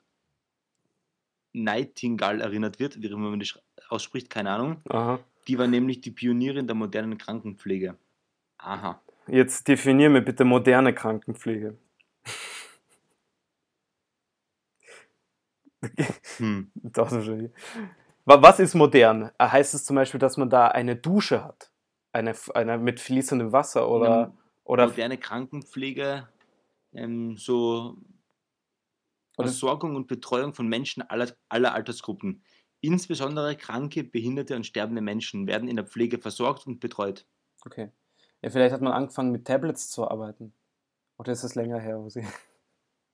Nightingale 1.53 2.44
erinnert 2.44 2.79
wird, 2.79 3.01
wie 3.01 3.09
man 3.09 3.39
das 3.39 3.59
ausspricht, 3.89 4.29
keine 4.29 4.51
Ahnung. 4.51 4.81
Aha. 4.89 5.19
Die 5.47 5.57
war 5.57 5.68
nämlich 5.68 6.01
die 6.01 6.12
Pionierin 6.12 6.68
der 6.68 6.75
modernen 6.75 7.18
Krankenpflege. 7.18 7.97
Aha. 8.57 9.01
Jetzt 9.27 9.69
definier 9.69 10.09
mir 10.09 10.21
bitte 10.21 10.44
moderne 10.44 10.94
Krankenpflege. 10.94 11.77
Hm. 16.38 16.72
Was 18.29 18.60
ist 18.60 18.75
modern? 18.75 19.31
Heißt 19.41 19.74
es 19.74 19.86
zum 19.86 19.96
Beispiel, 19.96 20.19
dass 20.19 20.36
man 20.36 20.50
da 20.50 20.67
eine 20.67 20.98
Dusche 20.98 21.46
hat? 21.46 21.72
Eine, 22.12 22.36
eine 22.53 22.77
mit 22.77 23.00
fließendem 23.00 23.53
Wasser 23.53 23.89
oder, 23.89 24.34
oder 24.65 24.88
moderne 24.88 25.17
Krankenpflege, 25.17 26.27
ähm, 26.93 27.38
so 27.38 27.98
Versorgung 29.34 29.96
und 29.96 30.07
Betreuung 30.07 30.53
von 30.53 30.67
Menschen 30.67 31.03
aller, 31.03 31.31
aller 31.48 31.74
Altersgruppen. 31.74 32.43
Insbesondere 32.81 33.55
kranke, 33.55 34.03
behinderte 34.03 34.57
und 34.57 34.65
sterbende 34.65 35.01
Menschen 35.01 35.48
werden 35.48 35.69
in 35.69 35.77
der 35.77 35.86
Pflege 35.86 36.19
versorgt 36.19 36.67
und 36.67 36.81
betreut. 36.81 37.25
Okay. 37.65 37.91
Ja, 38.41 38.50
vielleicht 38.50 38.74
hat 38.74 38.81
man 38.81 38.91
angefangen 38.91 39.31
mit 39.31 39.46
Tablets 39.46 39.89
zu 39.89 40.10
arbeiten. 40.10 40.53
Oder 41.17 41.31
ist 41.31 41.43
es 41.43 41.55
länger 41.55 41.79
her, 41.79 42.00
wo 42.00 42.10
sie. 42.10 42.25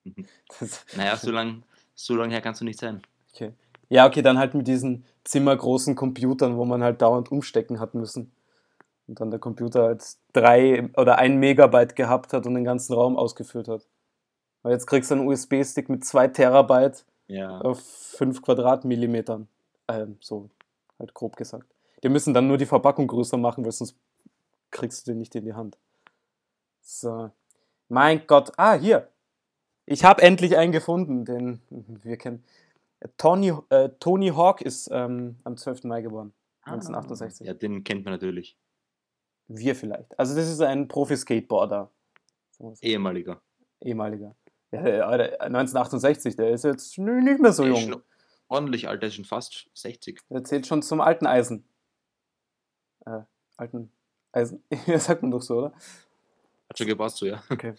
Mhm. 0.06 0.26
naja, 0.98 1.18
so 1.18 1.30
lange 1.30 1.62
so 1.94 2.16
lange 2.16 2.34
her 2.34 2.42
kannst 2.42 2.62
du 2.62 2.66
nicht 2.66 2.80
sein. 2.80 3.04
Okay. 3.32 3.54
Ja, 3.90 4.08
okay, 4.08 4.22
dann 4.22 4.38
halt 4.38 4.54
mit 4.54 4.68
diesen 4.68 5.06
zimmergroßen 5.24 5.96
Computern, 5.96 6.58
wo 6.58 6.66
man 6.66 6.84
halt 6.84 7.02
dauernd 7.02 7.32
umstecken 7.32 7.80
hat 7.80 7.94
müssen. 7.94 8.32
Und 9.08 9.20
dann 9.20 9.32
der 9.32 9.40
Computer 9.40 9.84
halt 9.84 10.04
drei 10.32 10.90
oder 10.96 11.18
ein 11.18 11.38
Megabyte 11.38 11.96
gehabt 11.96 12.34
hat 12.34 12.46
und 12.46 12.54
den 12.56 12.64
ganzen 12.64 12.94
Raum 12.94 13.18
ausgeführt 13.18 13.68
hat. 13.68 13.86
Weil 14.62 14.74
jetzt 14.74 14.88
kriegst 14.88 15.12
du 15.12 15.16
einen 15.16 15.28
USB-Stick 15.28 15.90
mit 15.90 16.06
zwei 16.06 16.28
Terabyte 16.28 17.06
ja. 17.28 17.60
auf 17.60 17.82
fünf 17.82 18.42
Quadratmillimetern. 18.42 19.48
Ähm, 19.90 20.18
so, 20.22 20.50
halt 21.00 21.14
grob 21.14 21.36
gesagt. 21.36 21.68
Die 22.02 22.10
müssen 22.10 22.34
dann 22.34 22.48
nur 22.48 22.58
die 22.58 22.66
Verpackung 22.66 23.08
größer 23.08 23.38
machen, 23.38 23.66
weil 23.66 23.72
sonst 23.72 23.96
kriegst 24.72 25.06
du 25.06 25.12
den 25.12 25.20
nicht 25.20 25.36
in 25.36 25.46
die 25.46 25.54
Hand. 25.54 25.78
So. 26.82 27.32
Mein 27.90 28.26
Gott. 28.28 28.52
Ah, 28.58 28.74
hier. 28.74 29.08
Ich 29.86 30.06
habe 30.06 30.22
endlich 30.22 30.58
einen 30.58 30.72
gefunden, 30.72 31.26
den 31.26 31.62
wir 31.70 32.18
kennen. 32.18 32.44
Tony, 33.18 33.54
äh, 33.70 33.90
Tony 34.00 34.30
Hawk 34.30 34.62
ist 34.62 34.90
ähm, 34.92 35.38
am 35.44 35.58
12. 35.58 35.86
Mai 35.86 36.02
geboren, 36.02 36.34
ah, 36.64 36.74
1968. 36.74 37.48
Ja, 37.48 37.54
den 37.54 37.84
kennt 37.84 38.06
man 38.06 38.14
natürlich. 38.14 38.58
Wir 39.48 39.76
vielleicht. 39.76 40.18
Also 40.18 40.36
das 40.36 40.50
ist 40.50 40.62
ein 40.62 40.88
Profi-Skateboarder. 40.88 41.92
Ehemaliger. 42.82 43.42
Ehemaliger. 43.82 44.36
Ja, 44.72 45.08
1968, 45.08 46.36
der 46.36 46.50
ist 46.50 46.64
jetzt 46.64 46.98
nicht 46.98 47.40
mehr 47.40 47.54
so 47.54 47.66
jung. 47.66 48.02
ordentlich 48.48 48.88
alt, 48.88 49.02
der 49.02 49.10
ist 49.10 49.16
schon 49.16 49.26
fast 49.26 49.70
60. 49.74 50.22
Der 50.30 50.44
zählt 50.44 50.66
schon 50.66 50.82
zum 50.82 51.02
alten 51.02 51.28
Eisen. 51.28 51.64
Äh, 53.06 53.20
alten 53.58 53.92
Eisen. 54.32 54.64
ja, 54.88 54.98
sagt 54.98 55.22
man 55.22 55.32
doch 55.32 55.42
so, 55.42 55.58
oder? 55.58 55.74
Hat 56.70 56.78
schon 56.78 56.88
gepasst 56.88 57.18
so, 57.18 57.26
ja. 57.28 57.44
Okay. 57.50 57.76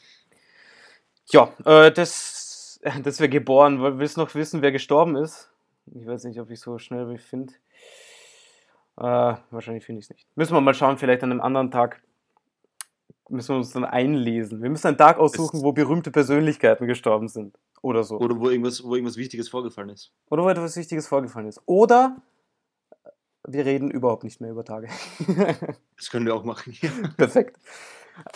Ja, 1.31 1.53
äh, 1.65 1.91
das, 1.91 2.44
das 3.03 3.19
wäre 3.19 3.29
geboren. 3.29 3.99
Willst 3.99 4.17
du 4.17 4.21
noch 4.21 4.35
wissen, 4.35 4.63
wer 4.63 4.73
gestorben 4.73 5.17
ist? 5.17 5.51
Ich 5.95 6.07
weiß 6.07 6.25
nicht, 6.25 6.41
ob 6.41 6.51
ich 6.51 6.61
so 6.61 6.79
schnell 6.79 7.09
wie 7.11 7.19
finde. 7.19 7.53
Äh, 8.97 9.35
wahrscheinlich 9.51 9.85
finde 9.85 10.01
ich 10.01 10.07
es 10.07 10.11
nicht. 10.11 10.27
Müssen 10.37 10.55
wir 10.55 10.61
mal 10.61 10.75
schauen, 10.75 10.99
vielleicht 10.99 11.23
an 11.23 11.33
einem 11.33 11.41
anderen 11.41 11.71
Tag 11.71 12.03
müssen 13.29 13.55
wir 13.55 13.57
uns 13.57 13.73
dann 13.73 13.85
einlesen. 13.85 14.63
Wir 14.63 14.71
müssen 14.71 14.87
einen 14.87 14.99
Tag 14.99 15.19
aussuchen, 15.19 15.63
wo 15.63 15.73
berühmte 15.73 16.11
Persönlichkeiten 16.11 16.87
gestorben 16.87 17.29
sind. 17.29 17.59
Oder 17.81 18.05
so. 18.05 18.19
Oder 18.19 18.39
wo 18.39 18.51
irgendwas, 18.51 18.85
wo 18.85 18.95
irgendwas 18.95 19.17
Wichtiges 19.17 19.49
vorgefallen 19.49 19.91
ist. 19.91 20.13
Oder 20.31 20.45
wo 20.45 20.49
etwas 20.49 20.77
Wichtiges 20.77 21.07
vorgefallen 21.07 21.49
ist. 21.49 21.61
Oder 21.67 22.17
wir 23.47 23.65
reden 23.65 23.91
überhaupt 23.91 24.25
nicht 24.25 24.41
mehr 24.41 24.51
über 24.51 24.65
Tage. 24.65 24.89
Das 25.97 26.11
können 26.11 26.27
wir 26.27 26.35
auch 26.35 26.45
machen. 26.45 26.77
Perfekt. 27.17 27.57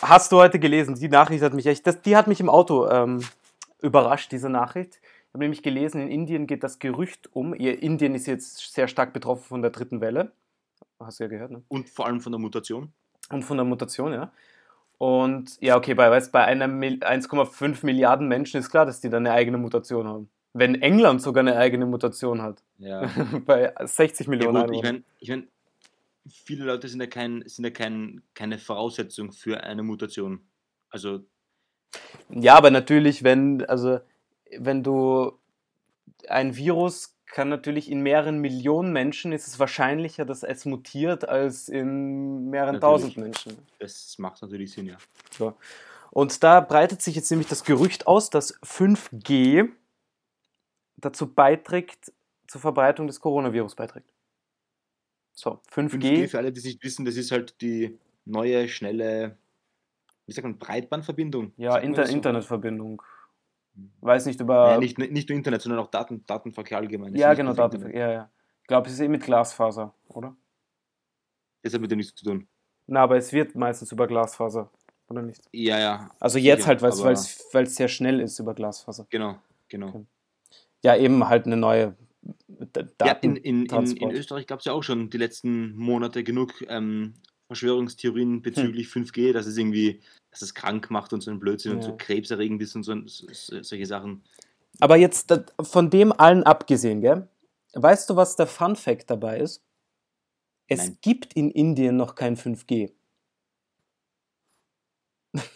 Hast 0.01 0.33
du 0.33 0.37
heute 0.37 0.59
gelesen? 0.59 0.95
Die 0.95 1.09
Nachricht 1.09 1.43
hat 1.43 1.55
mich 1.55 1.67
echt, 1.67 1.87
das, 1.87 2.01
die 2.01 2.17
hat 2.17 2.27
mich 2.27 2.41
im 2.41 2.49
Auto 2.49 2.89
ähm, 2.89 3.21
überrascht, 3.81 4.33
diese 4.33 4.49
Nachricht. 4.49 5.01
Ich 5.03 5.35
habe 5.35 5.45
nämlich 5.45 5.63
gelesen, 5.63 6.01
in 6.01 6.09
Indien 6.09 6.47
geht 6.47 6.63
das 6.63 6.79
Gerücht 6.79 7.29
um. 7.35 7.55
Ihr, 7.55 7.83
Indien 7.83 8.15
ist 8.15 8.27
jetzt 8.27 8.73
sehr 8.73 8.89
stark 8.89 9.13
betroffen 9.13 9.45
von 9.45 9.63
der 9.63 9.71
dritten 9.71 10.01
Welle. 10.01 10.33
Hast 11.01 11.21
du 11.21 11.25
ja 11.25 11.29
gehört, 11.29 11.51
ne? 11.51 11.63
Und 11.69 11.89
vor 11.89 12.07
allem 12.07 12.21
von 12.21 12.33
der 12.33 12.41
Mutation. 12.41 12.93
Und 13.31 13.43
von 13.43 13.57
der 13.57 13.65
Mutation, 13.65 14.13
ja. 14.13 14.33
Und 14.97 15.61
ja, 15.61 15.77
okay, 15.77 15.95
bei, 15.95 16.09
bei 16.33 16.45
einer 16.45 16.67
Mil- 16.67 16.99
1,5 17.05 17.87
Milliarden 17.87 18.27
Menschen 18.27 18.59
ist 18.59 18.71
klar, 18.71 18.85
dass 18.85 19.01
die 19.01 19.09
dann 19.11 19.27
eine 19.27 19.35
eigene 19.35 19.59
Mutation 19.59 20.09
haben. 20.09 20.29
Wenn 20.55 20.81
England 20.83 21.23
sogar 21.23 21.43
eine 21.43 21.57
eigene 21.57 21.87
Mutation 21.87 22.43
hat, 22.43 22.65
Ja. 22.79 23.03
bei 23.47 23.73
60 23.81 24.27
Ja, 24.27 24.31
Millionen 24.31 24.67
gut, 24.67 24.75
ich 24.77 24.83
meine, 24.83 25.03
ich 25.21 25.29
mein, 25.29 25.49
viele 26.29 26.65
Leute 26.65 26.89
sind 26.89 27.01
ja, 27.01 27.07
kein, 27.07 27.45
sind 27.47 27.65
ja 27.65 27.71
kein, 27.71 28.23
keine 28.35 28.59
Voraussetzung 28.59 29.31
für 29.31 29.63
eine 29.63 29.85
Mutation. 29.85 30.41
Also, 30.91 31.21
Ja, 32.31 32.57
aber 32.57 32.71
natürlich, 32.71 33.25
wenn, 33.25 33.65
also, 33.65 34.01
wenn 34.57 34.83
du 34.83 35.33
ein 36.29 36.57
Virus 36.57 37.19
kann 37.27 37.49
natürlich 37.49 37.91
in 37.91 38.01
mehreren 38.01 38.39
Millionen 38.39 38.93
Menschen 38.93 39.33
ist 39.33 39.47
es 39.47 39.59
wahrscheinlicher, 39.59 40.25
dass 40.25 40.43
es 40.43 40.65
mutiert, 40.65 41.29
als 41.29 41.69
in 41.69 42.49
mehreren 42.51 42.77
Natürlich. 42.77 42.81
tausend 42.81 43.17
Menschen. 43.19 43.59
das 43.79 44.19
macht 44.19 44.41
natürlich 44.43 44.73
Sinn, 44.73 44.87
ja. 44.87 44.97
So. 45.37 45.55
Und 46.11 46.43
da 46.43 46.61
breitet 46.61 47.03
sich 47.03 47.15
jetzt 47.15 47.31
nämlich 47.31 47.49
das 47.49 47.65
Gerücht 47.65 48.07
aus, 48.07 48.31
dass 48.31 48.59
5G 48.63 49.69
dazu 50.97 51.33
beiträgt, 51.33 52.13
zur 52.47 52.63
Verbreitung 52.63 53.07
des 53.07 53.21
Coronavirus 53.21 53.75
beiträgt. 53.75 54.11
So, 55.35 55.61
5G. 55.71 55.99
5G, 56.01 56.29
für 56.29 56.39
alle, 56.39 56.51
die 56.51 56.59
es 56.59 56.65
nicht 56.65 56.83
wissen, 56.83 57.05
das 57.05 57.17
ist 57.17 57.31
halt 57.31 57.61
die 57.61 57.99
neue, 58.25 58.69
schnelle, 58.69 59.37
wie 60.29 60.33
sagt 60.33 60.45
man, 60.45 60.59
Breitbandverbindung. 60.59 61.53
ja, 61.57 61.79
Inter 61.79 62.07
so? 62.07 62.13
Internetverbindung. 62.13 63.03
Weiß 64.01 64.27
nicht 64.27 64.41
über. 64.41 64.73
Ja, 64.73 64.79
nicht, 64.79 64.99
nicht 64.99 65.29
nur 65.29 65.37
Internet, 65.39 65.63
sondern 65.63 65.81
auch 65.81 65.91
Daten, 65.91 66.25
Datenverkehr 66.27 66.79
allgemein. 66.79 67.15
Es 67.15 67.21
ja 67.21 67.33
genau, 67.33 67.55
Datenverkehr. 67.55 68.01
Ja, 68.01 68.13
ja. 68.13 68.31
Ich 68.61 68.67
glaube, 68.69 68.89
es 68.89 68.93
ist 68.93 69.01
eh 69.01 69.09
mit 69.09 69.23
Glasfaser, 69.23 69.95
oder? 70.09 70.37
Das 71.63 71.73
hat 71.73 71.81
mit 71.81 71.91
dem 71.91 71.99
nichts 71.99 72.15
zu 72.15 72.27
tun. 72.27 72.47
Na, 72.87 73.03
aber 73.03 73.17
es 73.17 73.33
wird 73.33 73.55
meistens 73.55 73.91
über 73.91 74.07
Glasfaser, 74.07 74.71
oder 75.09 75.23
nicht? 75.23 75.43
Ja, 75.53 75.79
ja. 75.79 76.11
Also 76.21 76.39
jetzt 76.39 76.65
sicher, 76.65 76.69
halt, 76.69 76.83
weil 76.83 77.63
es 77.65 77.75
sehr 77.75 77.89
schnell 77.89 78.21
ist 78.21 78.39
über 78.39 78.55
Glasfaser. 78.55 79.07
Genau, 79.09 79.39
genau. 79.69 79.89
Okay. 79.89 80.07
Ja, 80.85 80.97
eben 80.97 81.27
halt 81.27 81.47
eine 81.47 81.57
neue 81.57 81.97
D 82.59 82.85
Ja, 83.03 83.13
in, 83.13 83.37
in, 83.37 83.65
in, 83.67 83.97
in. 83.97 84.11
Österreich 84.11 84.47
gab 84.47 84.59
es 84.59 84.67
ja 84.67 84.73
auch 84.73 84.83
schon 84.83 85.09
die 85.09 85.19
letzten 85.19 85.75
Monate 85.77 86.25
genug 86.25 86.63
ähm, 86.69 87.15
Verschwörungstheorien 87.49 88.43
bezüglich 88.43 88.89
5G, 88.89 89.33
dass 89.33 89.47
es 89.47 89.57
irgendwie, 89.57 90.01
dass 90.31 90.43
es 90.43 90.55
krank 90.55 90.91
macht 90.91 91.13
und 91.13 91.23
so 91.23 91.31
ein 91.31 91.41
Blödsinn 91.41 91.73
und 91.73 91.79
Ja. 91.81 91.87
so 91.87 91.97
krebserregend 91.97 92.63
ist 92.63 92.77
und 92.77 92.83
so, 92.85 92.95
so, 93.07 93.27
so 93.33 93.63
solche 93.63 93.87
Sachen. 93.87 94.23
Aber 94.81 94.97
jetzt 94.97 95.33
von 95.63 95.91
dem 95.91 96.13
allen 96.13 96.45
abgesehen, 96.45 97.01
gell? 97.01 97.27
Weißt 97.73 98.09
du, 98.09 98.17
was 98.17 98.37
der 98.37 98.47
Fun 98.47 98.77
Fact 98.77 99.11
dabei 99.11 99.41
ist? 99.41 99.65
Es 100.69 100.79
Nein. 100.79 100.99
gibt 101.01 101.35
in 101.35 101.51
Indien 101.51 101.97
noch 101.97 102.15
kein 102.15 102.37
5G. 102.37 102.93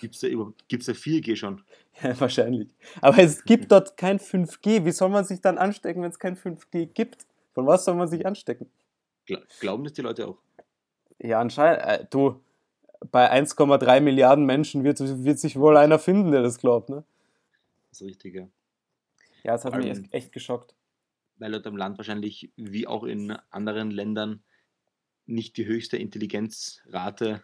Gibt 0.01 0.15
es 0.15 0.21
da, 0.21 0.29
gibt's 0.69 0.87
da 0.87 0.93
4G 0.93 1.37
schon? 1.37 1.63
Ja, 2.03 2.19
wahrscheinlich. 2.19 2.69
Aber 3.03 3.19
es 3.19 3.45
gibt 3.45 3.71
dort 3.73 3.97
kein 3.99 4.19
5G. 4.19 4.85
Wie 4.85 4.93
soll 4.93 5.11
man 5.11 5.25
sich 5.25 5.41
dann 5.41 5.59
anstecken, 5.59 6.03
wenn 6.03 6.11
es 6.11 6.19
kein 6.19 6.37
5G 6.37 6.87
gibt? 6.87 7.27
Von 7.53 7.67
was 7.67 7.85
soll 7.85 7.95
man 7.95 8.09
sich 8.09 8.25
anstecken? 8.25 8.71
Gla 9.27 9.43
glauben 9.61 9.85
das 9.85 9.93
die 9.93 10.03
Leute 10.03 10.27
auch? 10.27 10.39
Ja, 11.23 11.41
anscheinend. 11.41 11.83
Äh, 11.85 12.05
du, 12.11 12.43
bei 13.11 13.33
1,3 13.33 14.01
Milliarden 14.01 14.45
Menschen 14.45 14.85
wird, 14.85 14.99
wird 15.01 15.39
sich 15.39 15.57
wohl 15.57 15.77
einer 15.77 15.99
finden, 15.99 16.33
der 16.33 16.43
das 16.43 16.59
glaubt, 16.59 16.89
ne? 16.89 17.05
Das 17.91 18.01
ist 18.01 18.07
richtig, 18.07 18.35
ja. 18.35 18.49
Ja, 19.45 19.55
es 19.55 19.65
hat 19.65 19.77
mich 19.77 19.87
Ähm, 19.87 20.09
echt, 20.11 20.33
geschockt. 20.33 20.75
Weil 21.39 21.53
dort 21.53 21.67
am 21.67 21.77
Land 21.77 21.99
wahrscheinlich, 21.99 22.53
wie 22.57 22.87
auch 22.87 23.05
in 23.05 23.37
anderen 23.51 23.91
Ländern, 23.91 24.43
nicht 25.27 25.57
die 25.57 25.67
höchste 25.67 25.97
Intelligenzrate. 25.97 27.43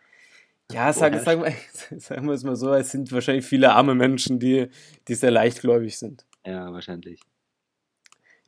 Ja, 0.73 0.93
sagen, 0.93 1.19
sagen, 1.21 1.43
wir, 1.43 1.55
sagen 2.01 2.27
wir 2.27 2.35
es 2.35 2.45
mal 2.45 2.57
so, 2.57 2.73
es 2.75 2.91
sind 2.91 3.11
wahrscheinlich 3.13 3.47
viele 3.47 3.73
arme 3.73 3.95
Menschen, 3.95 4.39
die, 4.39 4.69
die 5.07 5.15
sehr 5.15 5.31
leichtgläubig 5.31 5.99
sind. 5.99 6.27
Ja, 6.45 6.73
wahrscheinlich. 6.73 7.21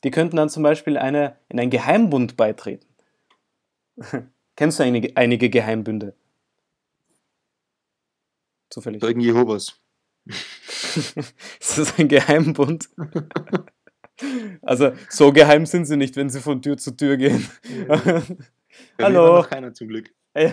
Die 0.02 0.10
könnten 0.10 0.36
dann 0.36 0.48
zum 0.48 0.62
Beispiel 0.62 0.96
eine, 0.96 1.38
in 1.48 1.60
einen 1.60 1.70
Geheimbund 1.70 2.36
beitreten. 2.36 2.86
Kennst 4.60 4.78
du 4.78 4.82
einige, 4.82 5.16
einige 5.16 5.48
Geheimbünde? 5.48 6.14
Zufällig. 8.68 9.00
Zeugen 9.00 9.22
Jehovas. 9.22 9.80
Ist 10.26 11.78
das 11.78 11.98
ein 11.98 12.08
Geheimbund? 12.08 12.90
also, 14.60 14.92
so 15.08 15.32
geheim 15.32 15.64
sind 15.64 15.86
sie 15.86 15.96
nicht, 15.96 16.14
wenn 16.16 16.28
sie 16.28 16.42
von 16.42 16.60
Tür 16.60 16.76
zu 16.76 16.94
Tür 16.94 17.16
gehen. 17.16 17.48
Hallo. 19.00 19.38
noch 19.38 19.48
keiner 19.48 19.72
zum 19.72 19.88
Glück. 19.88 20.14
Ja. 20.36 20.52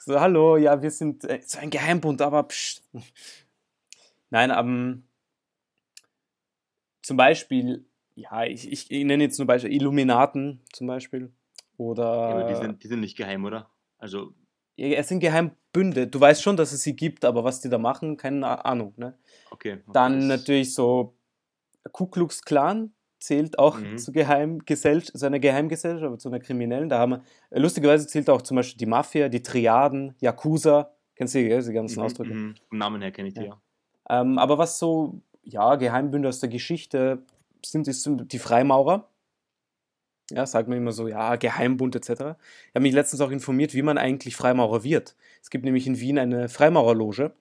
So, 0.00 0.20
hallo, 0.20 0.58
ja, 0.58 0.82
wir 0.82 0.90
sind 0.90 1.24
äh, 1.24 1.40
so 1.42 1.60
ein 1.60 1.70
Geheimbund, 1.70 2.20
aber 2.20 2.42
pst. 2.42 2.82
Nein, 4.28 4.52
ähm, 4.54 5.04
zum 7.00 7.16
Beispiel, 7.16 7.86
ja, 8.16 8.44
ich, 8.44 8.70
ich, 8.70 8.90
ich 8.90 9.04
nenne 9.04 9.24
jetzt 9.24 9.38
nur 9.38 9.46
Beispiel 9.46 9.72
Illuminaten 9.72 10.60
zum 10.74 10.86
Beispiel. 10.86 11.32
Oder 11.80 12.28
Ja, 12.28 12.34
aber 12.34 12.44
die 12.44 12.54
sind, 12.54 12.84
die 12.84 12.88
sind 12.88 13.00
nicht 13.00 13.16
geheim, 13.16 13.44
oder? 13.46 13.70
Also, 13.98 14.34
Ja, 14.76 14.88
es 14.98 15.08
sind 15.08 15.20
Geheimbünde. 15.20 16.06
Du 16.08 16.20
weißt 16.20 16.42
schon, 16.42 16.56
dass 16.56 16.72
es 16.72 16.82
sie 16.82 16.94
gibt, 16.94 17.24
aber 17.24 17.42
was 17.44 17.60
die 17.62 17.68
da 17.70 17.78
machen, 17.78 18.16
keine 18.18 18.64
Ahnung. 18.66 18.92
Ne? 18.96 19.18
okay. 19.50 19.72
okay, 19.74 19.82
Dann 19.92 20.26
natürlich 20.26 20.74
so 20.74 21.14
Ku 21.92 22.06
Klux 22.06 22.42
Klan 22.42 22.92
zählt 23.18 23.58
auch 23.58 23.78
Mhm. 23.78 23.98
zu 23.98 24.12
Geheimgesellschaft, 24.12 25.18
zu 25.18 25.26
einer 25.26 25.38
Geheimgesellschaft, 25.38 26.04
aber 26.04 26.18
zu 26.18 26.28
einer 26.28 26.40
kriminellen. 26.40 26.88
Da 26.88 26.98
haben 26.98 27.12
wir, 27.12 27.22
äh, 27.50 27.58
lustigerweise 27.60 28.06
zählt 28.06 28.28
auch 28.30 28.42
zum 28.42 28.56
Beispiel 28.56 28.78
die 28.78 28.86
Mafia, 28.86 29.28
die 29.28 29.42
Triaden, 29.42 30.14
Yakuza. 30.20 30.92
Kennst 31.16 31.34
du 31.34 31.38
die, 31.38 31.48
die 31.48 31.72
ganzen 31.72 32.00
Mhm, 32.00 32.04
Ausdrücke? 32.04 32.34
mhm. 32.34 32.54
Vom 32.68 32.78
Namen 32.78 33.00
her 33.02 33.10
kenne 33.10 33.28
ich 33.28 33.34
die, 33.34 33.40
Ja. 33.44 33.58
ja. 34.08 34.20
Ähm, 34.20 34.38
aber 34.38 34.56
was 34.58 34.78
so, 34.78 35.20
ja, 35.44 35.76
Geheimbünde 35.76 36.28
aus 36.28 36.40
der 36.40 36.48
Geschichte 36.48 37.22
sind, 37.64 37.88
ist 37.88 38.08
die 38.10 38.38
Freimaurer. 38.38 39.09
Ja, 40.30 40.46
sagt 40.46 40.68
man 40.68 40.78
immer 40.78 40.92
so, 40.92 41.08
ja, 41.08 41.36
Geheimbund 41.36 41.96
etc. 41.96 42.08
Ich 42.10 42.16
habe 42.16 42.80
mich 42.80 42.94
letztens 42.94 43.20
auch 43.20 43.30
informiert, 43.30 43.74
wie 43.74 43.82
man 43.82 43.98
eigentlich 43.98 44.36
Freimaurer 44.36 44.84
wird. 44.84 45.16
Es 45.42 45.50
gibt 45.50 45.64
nämlich 45.64 45.86
in 45.86 46.00
Wien 46.00 46.18
eine 46.18 46.48
Freimaurerloge. 46.48 47.32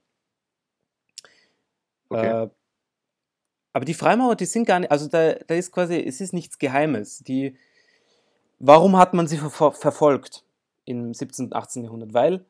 Okay. 2.09 2.43
Äh, 2.43 2.49
aber 3.73 3.85
die 3.85 3.93
Freimaurer, 3.93 4.35
die 4.35 4.45
sind 4.45 4.65
gar 4.65 4.79
nicht, 4.79 4.91
also 4.91 5.07
da, 5.07 5.33
da 5.33 5.53
ist 5.55 5.71
quasi, 5.71 5.95
es 5.95 6.21
ist 6.21 6.33
nichts 6.33 6.57
Geheimes. 6.57 7.19
Die, 7.19 7.55
warum 8.57 8.97
hat 8.97 9.13
man 9.13 9.27
sie 9.27 9.37
ver 9.37 9.71
verfolgt 9.71 10.43
im 10.85 11.13
17. 11.13 11.45
und 11.45 11.53
18. 11.53 11.83
Jahrhundert? 11.83 12.13
Weil, 12.13 12.45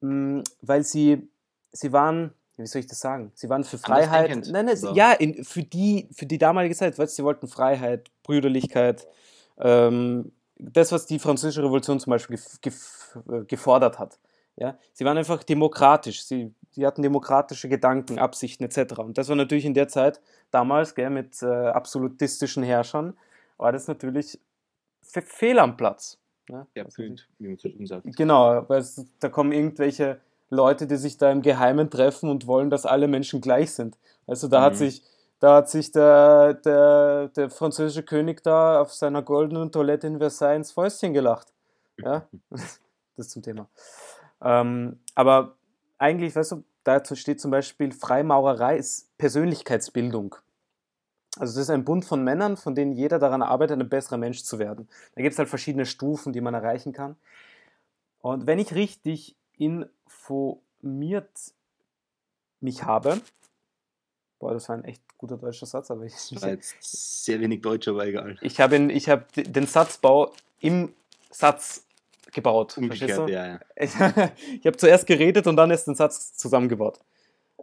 mh, 0.00 0.42
weil 0.62 0.82
sie, 0.82 1.28
sie 1.72 1.92
waren, 1.92 2.34
wie 2.56 2.66
soll 2.66 2.80
ich 2.80 2.86
das 2.86 3.00
sagen? 3.00 3.32
Sie 3.34 3.48
waren 3.48 3.64
für 3.64 3.78
Freiheit. 3.78 4.46
Nein, 4.50 4.66
nein, 4.66 4.78
oder? 4.78 4.92
ja, 4.92 5.12
in, 5.12 5.44
für, 5.44 5.62
die, 5.62 6.08
für 6.12 6.26
die 6.26 6.38
damalige 6.38 6.74
Zeit, 6.74 6.98
weil 6.98 7.08
sie 7.08 7.22
wollten 7.24 7.48
Freiheit, 7.48 8.10
Brüderlichkeit, 8.22 9.06
ähm, 9.58 10.32
das, 10.58 10.90
was 10.92 11.06
die 11.06 11.18
Französische 11.18 11.62
Revolution 11.62 12.00
zum 12.00 12.10
Beispiel 12.12 12.38
äh, 12.64 13.44
gefordert 13.44 13.98
hat. 13.98 14.18
Ja? 14.56 14.78
Sie 14.94 15.04
waren 15.04 15.18
einfach 15.18 15.42
demokratisch, 15.44 16.24
sie, 16.24 16.54
sie 16.70 16.86
hatten 16.86 17.02
demokratische 17.02 17.68
Gedanken, 17.68 18.18
Absichten 18.18 18.64
etc. 18.64 18.98
Und 19.00 19.18
das 19.18 19.28
war 19.28 19.36
natürlich 19.36 19.66
in 19.66 19.74
der 19.74 19.88
Zeit, 19.88 20.20
damals, 20.50 20.94
gell, 20.94 21.10
mit 21.10 21.42
äh, 21.42 21.46
absolutistischen 21.46 22.62
Herrschern, 22.62 23.14
war 23.58 23.72
das 23.72 23.86
natürlich 23.86 24.40
fe- 25.02 25.22
fehl 25.22 25.58
am 25.58 25.76
Platz. 25.76 26.18
Ne? 26.48 26.66
Ja, 26.74 26.84
Also, 26.84 27.02
wie 27.02 27.48
man 27.48 27.58
so 27.58 27.68
schön 27.68 27.86
sagt. 27.86 28.06
Genau, 28.16 28.64
weil 28.68 28.80
es, 28.80 29.04
da 29.20 29.28
kommen 29.28 29.52
irgendwelche 29.52 30.20
Leute, 30.50 30.86
die 30.86 30.96
sich 30.96 31.18
da 31.18 31.30
im 31.30 31.42
Geheimen 31.42 31.90
treffen 31.90 32.30
und 32.30 32.46
wollen, 32.46 32.70
dass 32.70 32.86
alle 32.86 33.08
Menschen 33.08 33.40
gleich 33.40 33.72
sind. 33.72 33.96
Also 34.26 34.48
da 34.48 34.62
hat 34.62 34.74
Mhm. 34.74 34.78
sich, 34.78 35.02
da 35.40 35.56
hat 35.56 35.68
sich 35.68 35.92
der, 35.92 36.54
der, 36.54 37.28
der 37.28 37.50
französische 37.50 38.02
König 38.02 38.42
da 38.42 38.80
auf 38.80 38.92
seiner 38.92 39.22
goldenen 39.22 39.72
Toilette 39.72 40.06
in 40.06 40.18
Versailles 40.18 40.56
ins 40.56 40.72
Fäustchen 40.72 41.12
gelacht. 41.12 41.48
Ja, 41.98 42.26
das 43.16 43.28
zum 43.30 43.42
Thema. 43.42 43.68
Ähm, 44.42 45.00
aber 45.14 45.56
eigentlich, 45.98 46.36
weißt 46.36 46.52
du, 46.52 46.64
dazu 46.84 47.16
steht 47.16 47.40
zum 47.40 47.50
Beispiel, 47.50 47.92
Freimaurerei 47.92 48.76
ist 48.76 49.16
Persönlichkeitsbildung. 49.18 50.36
Also 51.38 51.58
es 51.60 51.64
ist 51.64 51.70
ein 51.70 51.84
Bund 51.84 52.04
von 52.04 52.24
Männern, 52.24 52.56
von 52.56 52.74
denen 52.74 52.92
jeder 52.92 53.18
daran 53.18 53.42
arbeitet, 53.42 53.78
ein 53.78 53.88
besserer 53.88 54.16
Mensch 54.16 54.42
zu 54.44 54.58
werden. 54.58 54.88
Da 55.14 55.22
gibt 55.22 55.32
es 55.34 55.38
halt 55.38 55.48
verschiedene 55.48 55.84
Stufen, 55.84 56.32
die 56.32 56.40
man 56.40 56.54
erreichen 56.54 56.92
kann. 56.92 57.16
Und 58.20 58.46
wenn 58.46 58.58
ich 58.58 58.74
richtig 58.74 59.36
informiert 59.56 61.52
mich 62.60 62.82
habe, 62.84 63.20
boah, 64.38 64.52
das 64.52 64.68
war 64.68 64.76
ein 64.76 64.84
echt 64.84 65.02
guter 65.18 65.36
deutscher 65.36 65.66
Satz, 65.66 65.90
aber 65.90 66.04
ich, 66.04 66.14
war 66.40 66.50
jetzt 66.50 66.76
sehr 67.24 67.40
wenig 67.40 67.62
Deutsch, 67.62 67.88
aber 67.88 68.06
egal. 68.06 68.36
ich 68.40 68.60
habe 68.60 68.76
habe 68.76 69.42
den 69.42 69.66
Satzbau 69.66 70.32
im 70.60 70.94
Satz 71.30 71.86
gebaut. 72.32 72.76
Umgekehrt, 72.76 73.28
ja, 73.28 73.46
ja. 73.46 73.60
Ich, 73.76 73.94
ich 74.60 74.66
habe 74.66 74.76
zuerst 74.76 75.06
geredet 75.06 75.46
und 75.46 75.56
dann 75.56 75.70
erst 75.70 75.86
den 75.86 75.94
Satz 75.94 76.36
zusammengebaut. 76.36 77.00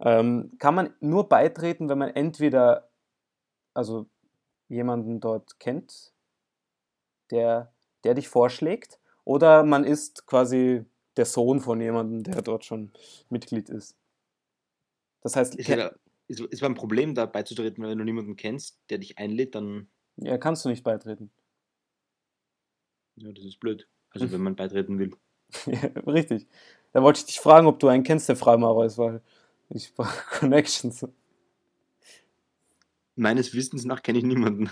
Ähm, 0.01 0.51
kann 0.57 0.75
man 0.75 0.93
nur 1.00 1.29
beitreten, 1.29 1.89
wenn 1.89 2.00
man 2.00 2.09
entweder 2.09 2.89
also 3.73 4.07
jemanden 4.69 5.19
dort 5.19 5.59
kennt, 5.59 6.12
der, 7.31 7.71
der 8.03 8.13
dich 8.15 8.27
vorschlägt, 8.27 9.00
oder 9.25 9.63
man 9.63 9.83
ist 9.85 10.25
quasi 10.25 10.85
der 11.17 11.25
Sohn 11.25 11.60
von 11.60 11.79
jemandem, 11.82 12.24
der 12.24 12.41
dort 12.41 12.65
schon 12.65 12.91
Mitglied 13.29 13.70
ist. 13.70 13.96
Das 15.22 15.36
heißt, 15.36 15.55
Ist, 15.55 15.67
ja, 15.67 15.91
ist, 16.27 16.41
ist 16.41 16.63
ein 16.63 16.75
Problem, 16.75 17.15
da 17.15 17.25
beizutreten, 17.25 17.84
wenn 17.84 17.98
du 17.98 18.03
niemanden 18.03 18.36
kennst, 18.36 18.79
der 18.89 18.98
dich 18.98 19.17
einlädt, 19.17 19.55
dann, 19.55 19.88
ja, 20.17 20.38
kannst 20.38 20.65
du 20.65 20.70
nicht 20.70 20.84
beitreten. 20.84 21.32
ja, 23.15 23.32
das 23.32 23.46
ist 23.46 23.60
blöd. 23.60 23.88
Also, 24.12 24.32
wenn 24.32 24.41
man 24.41 24.55
beitreten 24.55 25.00
will. 25.00 25.12
Ja, 25.67 25.89
richtig. 26.08 26.48
Da 26.93 27.03
wollte 27.03 27.20
ich 27.20 27.25
dich 27.25 27.39
fragen, 27.39 27.67
ob 27.67 27.79
du 27.79 27.88
einen 27.88 28.03
kennst, 28.03 28.27
der 28.27 28.36
Freimaurer 28.36 28.86
ist, 28.86 28.98
weil 28.98 29.22
ich 29.70 29.93
brauche 29.93 30.24
Connections. 30.39 31.08
Meines 33.15 33.53
Wissens 33.53 33.86
nach 33.86 34.01
kenne 34.01 34.17
ich 34.17 34.24
niemanden. 34.24 34.70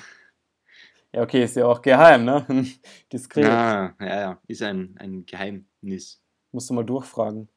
Ja, 1.13 1.21
okay, 1.23 1.43
ist 1.43 1.55
ja 1.55 1.65
auch 1.65 1.81
geheim, 1.81 2.25
ne? 2.25 2.45
Diskret. 3.13 3.45
Ah, 3.45 3.95
ja, 3.99 4.19
ja, 4.19 4.41
ist 4.47 4.61
ein, 4.61 4.95
ein 4.97 5.25
Geheimnis. 5.25 6.21
Musst 6.51 6.69
du 6.69 6.73
mal 6.73 6.83
durchfragen. 6.85 7.47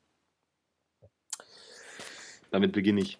Damit 2.50 2.72
beginne 2.72 3.00
ich. 3.00 3.18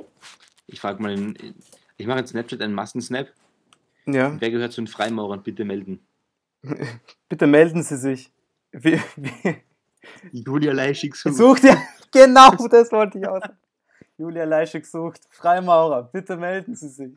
Ich 0.66 0.81
frage 0.81 1.02
mal, 1.02 1.12
in, 1.12 1.54
ich 1.97 2.07
mache 2.07 2.21
in 2.21 2.26
Snapchat 2.26 2.61
einen 2.62 2.75
Massensnap. 2.75 3.28
Ja. 4.07 4.37
Wer 4.40 4.50
gehört 4.50 4.73
zu 4.73 4.81
den 4.81 4.87
Freimaurern? 4.87 5.43
Bitte 5.43 5.64
melden. 5.64 6.07
Bitte 7.28 7.47
melden 7.47 7.83
Sie 7.83 7.97
sich. 7.97 8.33
Wie, 8.73 9.00
wie, 9.16 9.62
Julia 10.33 10.73
Leischig 10.73 11.14
sucht. 11.14 11.37
sucht 11.37 11.64
ihr. 11.64 11.76
Genau, 12.12 12.50
das 12.71 12.93
wollte 12.93 13.19
ich 13.19 13.26
auch 13.26 13.40
sagen. 13.40 13.59
Julia 14.19 14.45
Leischig 14.45 14.87
sucht 14.87 15.23
Freimaurer. 15.31 16.04
Bitte 16.04 16.37
melden 16.37 16.76
Sie 16.76 16.88
sich. 16.88 17.12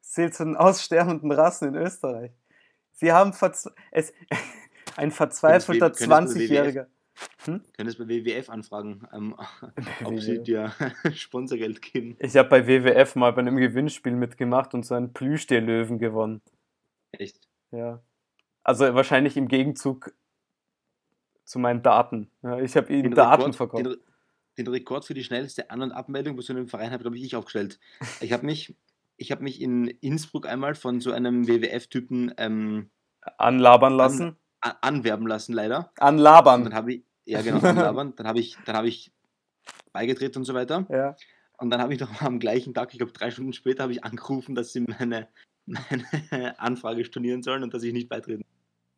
Zählt 0.00 0.32
zu 0.34 0.44
den 0.44 0.54
aussterbenden 0.54 1.32
Rassen 1.32 1.74
in 1.74 1.74
Österreich. 1.74 2.30
Sie 2.92 3.10
haben 3.10 3.32
verzwe 3.32 3.74
es, 3.90 4.12
ein 4.96 5.10
verzweifelter 5.10 5.90
Können 5.90 5.92
es- 5.92 5.98
können 5.98 6.26
es 6.26 6.34
nur 6.34 6.42
20-Jähriger. 6.44 6.86
Können 7.44 7.62
es 7.88 7.96
bei 7.96 8.08
WWF 8.08 8.48
anfragen, 8.50 9.06
ähm, 9.12 9.34
ob 10.04 10.18
sie 10.20 10.42
dir 10.42 10.72
Sponsorgeld 11.14 11.80
geben. 11.82 12.16
Ich 12.18 12.36
habe 12.36 12.48
bei 12.48 12.66
WWF 12.66 13.14
mal 13.16 13.32
bei 13.32 13.40
einem 13.40 13.56
Gewinnspiel 13.56 14.12
mitgemacht 14.16 14.74
und 14.74 14.84
so 14.84 14.94
einen 14.94 15.12
Plüschtier-Löwen 15.12 15.98
gewonnen. 15.98 16.40
Echt. 17.12 17.40
Ja. 17.70 18.02
Also 18.62 18.94
wahrscheinlich 18.94 19.36
im 19.36 19.46
Gegenzug 19.48 20.12
zu 21.44 21.58
meinen 21.58 21.82
Daten. 21.82 22.30
Ja, 22.42 22.58
ich 22.58 22.76
habe 22.76 22.92
ihnen 22.92 23.14
Daten 23.14 23.52
verkauft. 23.52 23.84
den, 23.84 23.96
den 24.56 24.66
Rekord 24.68 25.04
für 25.04 25.14
die 25.14 25.22
schnellste 25.24 25.70
An- 25.70 25.82
und 25.82 25.92
Abmeldung 25.92 26.36
bei 26.36 26.42
so 26.42 26.52
einem 26.54 26.68
Verein 26.68 26.90
habe, 26.90 27.02
glaube 27.02 27.16
ich, 27.18 27.22
ich 27.24 27.36
aufgestellt. 27.36 27.78
Ich 28.20 28.32
habe 28.32 28.46
mich, 28.46 28.74
ich 29.18 29.30
habe 29.30 29.42
mich 29.42 29.60
in 29.60 29.86
Innsbruck 30.00 30.46
einmal 30.46 30.74
von 30.74 31.00
so 31.00 31.12
einem 31.12 31.46
WWF-Typen 31.46 32.32
ähm, 32.38 32.90
Anlabern 33.36 33.92
lassen. 33.92 34.28
a- 34.30 34.36
anwerben 34.80 35.26
lassen, 35.26 35.52
leider. 35.52 35.90
Und 35.98 36.02
Anlabern. 36.02 36.64
dann 36.64 36.74
habe 36.74 36.94
ich, 36.94 37.02
ja 37.24 37.42
genau, 37.42 37.60
anlabern. 37.60 38.14
dann 38.16 38.26
habe 38.26 38.40
ich, 38.40 38.56
dann 38.64 38.76
habe 38.76 38.88
ich 38.88 39.12
beigetreten 39.92 40.38
und 40.38 40.44
so 40.44 40.54
weiter. 40.54 40.86
Ja. 40.88 41.16
Und 41.58 41.70
dann 41.70 41.80
habe 41.80 41.94
ich 41.94 42.00
noch 42.00 42.20
am 42.22 42.38
gleichen 42.38 42.74
Tag, 42.74 42.92
ich 42.92 42.98
glaube 42.98 43.12
drei 43.12 43.30
Stunden 43.30 43.52
später, 43.52 43.84
habe 43.84 43.92
ich 43.92 44.04
angerufen, 44.04 44.54
dass 44.54 44.72
sie 44.72 44.80
meine, 44.80 45.28
meine 45.66 46.58
Anfrage 46.58 47.04
stornieren 47.04 47.42
sollen 47.42 47.62
und 47.62 47.74
dass 47.74 47.82
ich 47.82 47.92
nicht 47.92 48.08
beitreten. 48.08 48.44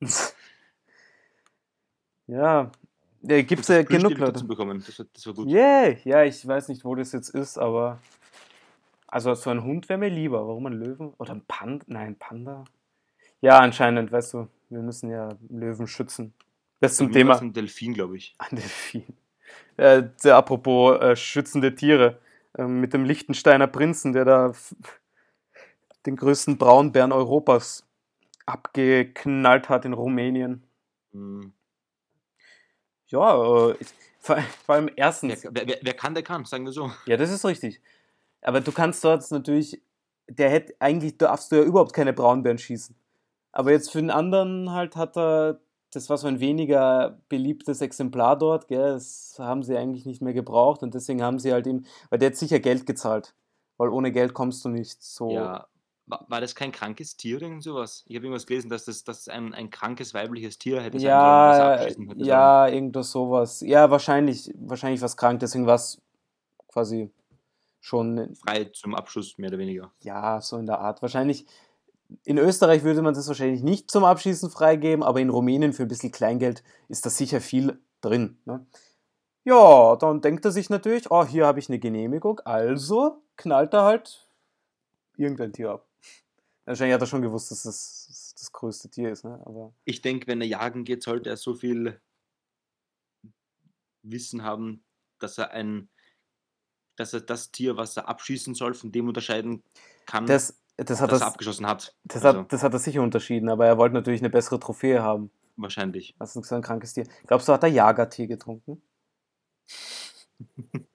Ja. 2.28 2.72
ja 3.22 3.42
Gibt 3.42 3.62
es 3.62 3.68
ja 3.68 3.82
genug 3.82 4.18
Leute. 4.18 4.44
bekommen. 4.44 4.82
Das 4.84 4.98
war, 4.98 5.06
das 5.12 5.26
war 5.26 5.34
gut. 5.34 5.48
Yeah. 5.48 5.96
Ja, 6.04 6.24
ich 6.24 6.46
weiß 6.46 6.68
nicht, 6.68 6.84
wo 6.84 6.94
das 6.94 7.12
jetzt 7.12 7.28
ist, 7.30 7.58
aber. 7.58 8.00
Also 9.06 9.32
so 9.34 9.50
ein 9.50 9.62
Hund 9.62 9.88
wäre 9.88 9.98
mir 9.98 10.08
lieber. 10.08 10.46
Warum 10.46 10.66
ein 10.66 10.72
Löwen? 10.72 11.14
Oder 11.18 11.34
ein 11.34 11.44
Panda? 11.46 11.84
Nein, 11.88 12.16
Panda. 12.18 12.64
Ja, 13.40 13.60
anscheinend, 13.60 14.10
weißt 14.10 14.34
du, 14.34 14.48
wir 14.68 14.80
müssen 14.80 15.10
ja 15.10 15.36
Löwen 15.48 15.86
schützen. 15.86 16.34
Das 16.80 16.96
zum 16.96 17.12
Thema. 17.12 17.38
ein 17.38 17.52
Delfin, 17.52 17.94
glaube 17.94 18.16
ich. 18.16 18.34
Ein 18.38 18.56
Delfin. 18.56 19.04
Äh, 19.76 20.04
der, 20.24 20.36
apropos 20.36 21.00
äh, 21.00 21.16
schützende 21.16 21.74
Tiere. 21.74 22.18
Ähm, 22.58 22.80
mit 22.80 22.92
dem 22.92 23.04
Liechtensteiner 23.04 23.66
Prinzen, 23.66 24.12
der 24.12 24.24
da 24.24 24.52
den 26.06 26.16
größten 26.16 26.56
Braunbären 26.56 27.12
Europas 27.12 27.86
abgeknallt 28.46 29.68
hat 29.68 29.84
in 29.84 29.92
Rumänien. 29.92 30.62
Hm. 31.12 31.52
Ja, 33.08 33.70
äh, 33.70 33.76
vor, 34.20 34.38
vor 34.64 34.74
allem 34.74 34.90
erstens. 34.96 35.44
Wer, 35.44 35.66
wer, 35.66 35.78
wer 35.82 35.94
kann, 35.94 36.14
der 36.14 36.22
kann, 36.22 36.44
sagen 36.44 36.64
wir 36.64 36.72
so. 36.72 36.90
Ja, 37.06 37.16
das 37.16 37.30
ist 37.30 37.44
richtig. 37.44 37.80
Aber 38.42 38.60
du 38.60 38.72
kannst 38.72 39.02
dort 39.04 39.28
natürlich, 39.30 39.82
der 40.28 40.50
hätte, 40.50 40.74
eigentlich 40.78 41.16
darfst 41.18 41.50
du 41.50 41.56
ja 41.56 41.62
überhaupt 41.62 41.92
keine 41.92 42.12
Braunbären 42.12 42.58
schießen. 42.58 42.94
Aber 43.56 43.72
jetzt 43.72 43.90
für 43.90 44.02
den 44.02 44.10
anderen 44.10 44.72
halt 44.72 44.96
hat 44.96 45.16
er, 45.16 45.60
das 45.90 46.10
war 46.10 46.18
so 46.18 46.26
ein 46.26 46.40
weniger 46.40 47.18
beliebtes 47.30 47.80
Exemplar 47.80 48.36
dort, 48.36 48.68
gell, 48.68 48.92
das 48.92 49.36
haben 49.38 49.62
sie 49.62 49.78
eigentlich 49.78 50.04
nicht 50.04 50.20
mehr 50.20 50.34
gebraucht 50.34 50.82
und 50.82 50.92
deswegen 50.92 51.22
haben 51.22 51.38
sie 51.38 51.54
halt 51.54 51.66
ihm, 51.66 51.86
weil 52.10 52.18
der 52.18 52.28
hat 52.30 52.36
sicher 52.36 52.60
Geld 52.60 52.84
gezahlt. 52.84 53.34
Weil 53.78 53.88
ohne 53.88 54.12
Geld 54.12 54.34
kommst 54.34 54.62
du 54.66 54.68
nicht 54.68 55.02
so. 55.02 55.30
Ja, 55.30 55.66
war, 56.04 56.26
war 56.28 56.42
das 56.42 56.54
kein 56.54 56.70
krankes 56.70 57.16
Tier 57.16 57.38
oder 57.38 57.46
irgend 57.46 57.62
sowas? 57.62 58.04
Ich 58.06 58.16
habe 58.16 58.26
irgendwas 58.26 58.46
gelesen, 58.46 58.68
dass 58.68 58.84
das, 58.84 59.04
dass 59.04 59.26
ein, 59.26 59.54
ein 59.54 59.70
krankes 59.70 60.12
weibliches 60.12 60.58
Tier 60.58 60.82
hätte 60.82 61.00
sein 61.00 61.08
sollen, 61.08 62.08
Ja, 62.08 62.10
hätte 62.10 62.24
ja, 62.24 62.68
irgendwas 62.68 63.10
sowas. 63.10 63.62
Ja, 63.62 63.90
wahrscheinlich, 63.90 64.52
wahrscheinlich 64.58 65.00
was 65.00 65.16
krank, 65.16 65.40
deswegen 65.40 65.66
war 65.66 65.76
es 65.76 66.02
quasi 66.68 67.10
schon 67.80 68.16
sollen. 68.16 68.34
Frei 68.34 68.64
zum 68.66 68.94
Abschuss, 68.94 69.38
mehr 69.38 69.48
oder 69.48 69.58
weniger. 69.58 69.92
Ja, 70.02 70.42
so 70.42 70.58
in 70.58 70.66
der 70.66 70.78
Art. 70.78 71.00
Wahrscheinlich, 71.00 71.46
in 72.24 72.38
Österreich 72.38 72.82
würde 72.82 73.02
man 73.02 73.14
das 73.14 73.28
wahrscheinlich 73.28 73.62
nicht 73.62 73.90
zum 73.90 74.04
Abschießen 74.04 74.50
freigeben, 74.50 75.02
aber 75.02 75.20
in 75.20 75.30
Rumänien 75.30 75.72
für 75.72 75.82
ein 75.82 75.88
bisschen 75.88 76.12
Kleingeld 76.12 76.62
ist 76.88 77.06
da 77.06 77.10
sicher 77.10 77.40
viel 77.40 77.80
drin. 78.00 78.38
Ne? 78.44 78.66
Ja, 79.44 79.96
dann 79.96 80.20
denkt 80.20 80.44
er 80.44 80.50
sich 80.50 80.70
natürlich, 80.70 81.10
oh, 81.10 81.24
hier 81.24 81.46
habe 81.46 81.58
ich 81.58 81.68
eine 81.68 81.78
Genehmigung, 81.78 82.40
also 82.40 83.22
knallt 83.36 83.74
er 83.74 83.82
halt 83.82 84.28
irgendein 85.16 85.52
Tier 85.52 85.70
ab. 85.70 85.88
Wahrscheinlich 86.64 86.94
hat 86.94 87.00
er 87.00 87.06
schon 87.06 87.22
gewusst, 87.22 87.50
dass 87.50 87.62
das 87.62 88.34
das, 88.38 88.52
größte 88.52 88.90
Tier 88.90 89.10
ist, 89.10 89.24
ne? 89.24 89.40
aber 89.44 89.72
Ich 89.84 90.02
denke, 90.02 90.26
wenn 90.26 90.40
er 90.40 90.46
jagen 90.46 90.84
geht, 90.84 91.02
sollte 91.02 91.30
er 91.30 91.36
so 91.36 91.54
viel 91.54 92.00
Wissen 94.02 94.42
haben, 94.42 94.84
dass 95.18 95.38
er 95.38 95.50
ein 95.50 95.88
dass 96.96 97.12
er 97.12 97.20
das 97.20 97.52
Tier, 97.52 97.76
was 97.76 97.96
er 97.96 98.08
abschießen 98.08 98.54
soll, 98.54 98.74
von 98.74 98.90
dem 98.90 99.08
unterscheiden 99.08 99.62
kann, 100.06 100.26
das, 100.26 100.58
das, 100.76 101.00
hat 101.00 101.10
das 101.12 101.20
er 101.22 101.26
abgeschossen 101.28 101.66
hat. 101.66 101.94
das, 102.04 102.24
Also, 102.24 102.40
hat, 102.40 102.52
das 102.52 102.62
hat 102.62 102.72
er 102.72 102.78
sicher 102.78 103.02
unterschieden, 103.02 103.48
aber 103.48 103.66
er 103.66 103.78
wollte 103.78 103.94
natürlich 103.94 104.20
eine 104.20 104.30
bessere 104.30 104.60
Trophäe 104.60 105.02
haben. 105.02 105.30
wahrscheinlich. 105.56 106.14
Das 106.18 106.36
ist 106.36 106.48
so 106.48 106.54
ein 106.54 106.62
krankes 106.62 106.92
Tier. 106.94 107.06
Glaubst 107.26 107.48
du, 107.48 107.52
hat 107.52 107.62
er 107.62 107.68
Jagertee 107.70 108.26
getrunken? 108.26 108.82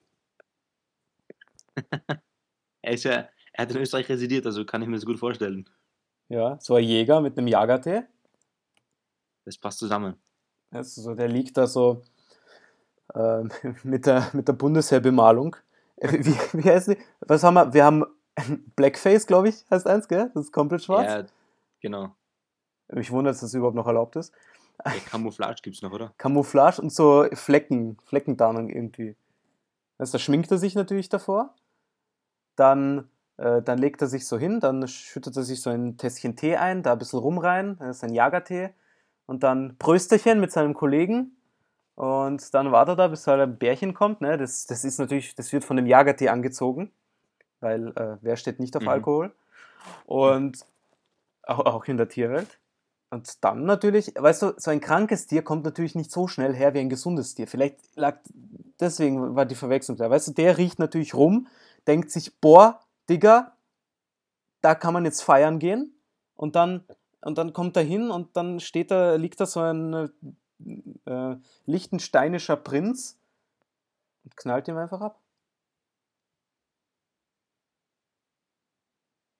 Er 2.82 2.92
ist 2.94 3.04
ja, 3.04 3.28
er 3.52 3.62
hat 3.62 3.70
in 3.70 3.76
Österreich 3.78 4.08
residiert, 4.08 4.44
also 4.44 4.64
kann 4.64 4.82
ich 4.82 4.88
mir 4.88 4.96
das 4.96 5.06
gut 5.06 5.18
vorstellen. 5.18 5.68
Ja, 6.28 6.58
so 6.60 6.74
ein 6.74 6.84
Jäger 6.84 7.20
mit 7.20 7.38
einem 7.38 7.46
Jagertee. 7.46 8.02
Das 9.44 9.56
passt 9.58 9.78
zusammen. 9.78 10.16
Also 10.70 11.00
so, 11.02 11.14
der 11.14 11.28
liegt 11.28 11.56
da 11.56 11.66
so 11.66 12.02
ähm, 13.14 13.50
mit, 13.84 14.06
der, 14.06 14.28
mit 14.32 14.48
der 14.48 14.54
Bundesheerbemalung. 14.54 15.56
Äh, 15.96 16.12
Wie, 16.24 16.34
wie 16.58 16.68
heißt 16.68 16.88
die? 16.88 16.98
Was 17.20 17.44
haben 17.44 17.54
wir? 17.54 17.72
Wir 17.72 17.84
haben 17.84 18.04
Blackface, 18.76 19.26
glaube 19.26 19.48
ich, 19.48 19.64
heißt 19.70 19.86
eins, 19.86 20.08
gell? 20.08 20.30
Das 20.34 20.46
ist 20.46 20.52
komplett 20.52 20.84
schwarz. 20.84 21.10
Ja, 21.10 21.24
genau. 21.80 22.14
Mich 22.88 23.10
wundert, 23.10 23.34
dass 23.34 23.40
das 23.40 23.54
überhaupt 23.54 23.76
noch 23.76 23.86
erlaubt 23.86 24.16
ist. 24.16 24.32
Ja, 24.84 24.92
Camouflage 25.10 25.62
gibt 25.62 25.76
es 25.76 25.82
noch, 25.82 25.92
oder? 25.92 26.12
Camouflage 26.18 26.80
und 26.80 26.92
so 26.92 27.26
Flecken, 27.32 27.96
Fleckentarnung 28.04 28.68
irgendwie. 28.68 29.16
Also, 29.98 30.12
da 30.12 30.18
schminkt 30.18 30.50
er 30.50 30.58
sich 30.58 30.74
natürlich 30.74 31.08
davor. 31.08 31.54
Dann, 32.56 33.08
äh, 33.36 33.62
dann 33.62 33.78
legt 33.78 34.02
er 34.02 34.08
sich 34.08 34.26
so 34.26 34.38
hin, 34.38 34.60
dann 34.60 34.86
schüttet 34.88 35.36
er 35.36 35.42
sich 35.42 35.62
so 35.62 35.70
ein 35.70 35.96
Tässchen 35.96 36.36
Tee 36.36 36.56
ein, 36.56 36.82
da 36.82 36.92
ein 36.92 36.98
bisschen 36.98 37.20
rum 37.20 37.38
rein, 37.38 37.76
das 37.78 37.98
ist 37.98 38.04
ein 38.04 38.14
Jagertee. 38.14 38.70
Und 39.26 39.42
dann 39.42 39.78
Prösterchen 39.78 40.40
mit 40.40 40.52
seinem 40.52 40.74
Kollegen. 40.74 41.36
Und 41.94 42.52
dann 42.54 42.72
wartet 42.72 42.98
er, 42.98 43.08
bis 43.08 43.26
halt 43.26 43.40
ein 43.40 43.58
Bärchen 43.58 43.94
kommt. 43.94 44.20
Ne? 44.20 44.36
Das, 44.36 44.66
das 44.66 44.84
ist 44.84 44.98
natürlich, 44.98 45.34
das 45.34 45.52
wird 45.52 45.64
von 45.64 45.76
dem 45.76 45.86
Jagertee 45.86 46.28
angezogen. 46.28 46.90
Weil 47.62 47.88
äh, 47.96 48.16
wer 48.20 48.36
steht 48.36 48.60
nicht 48.60 48.76
auf 48.76 48.82
Mhm. 48.82 48.88
Alkohol? 48.88 49.34
Und 50.06 50.64
auch, 51.42 51.60
auch 51.60 51.84
in 51.86 51.96
der 51.96 52.08
Tierwelt. 52.08 52.58
Und 53.10 53.44
dann 53.44 53.64
natürlich, 53.64 54.14
weißt 54.16 54.42
du, 54.42 54.52
so 54.56 54.70
ein 54.70 54.80
krankes 54.80 55.26
Tier 55.26 55.42
kommt 55.42 55.64
natürlich 55.64 55.94
nicht 55.94 56.10
so 56.10 56.28
schnell 56.28 56.54
her 56.54 56.72
wie 56.72 56.78
ein 56.78 56.88
gesundes 56.88 57.34
Tier. 57.34 57.46
Vielleicht 57.46 57.76
lag, 57.94 58.16
deswegen 58.80 59.36
war 59.36 59.44
die 59.44 59.54
Verwechslung 59.54 59.98
da. 59.98 60.08
Weißt 60.08 60.28
du, 60.28 60.32
der 60.32 60.56
riecht 60.56 60.78
natürlich 60.78 61.12
rum, 61.14 61.46
denkt 61.86 62.10
sich, 62.10 62.40
boah, 62.40 62.80
Digga, 63.10 63.52
da 64.62 64.74
kann 64.74 64.94
man 64.94 65.04
jetzt 65.04 65.22
feiern 65.22 65.58
gehen. 65.58 65.94
Und 66.36 66.56
dann, 66.56 66.84
und 67.20 67.36
dann 67.36 67.52
kommt 67.52 67.76
er 67.76 67.82
hin 67.82 68.10
und 68.10 68.36
dann 68.36 68.60
steht 68.60 68.90
da, 68.90 69.16
liegt 69.16 69.40
da 69.40 69.46
so 69.46 69.60
ein 69.60 70.10
äh, 71.04 71.36
lichtensteinischer 71.66 72.56
Prinz 72.56 73.18
und 74.24 74.36
knallt 74.36 74.68
ihm 74.68 74.78
einfach 74.78 75.00
ab. 75.02 75.18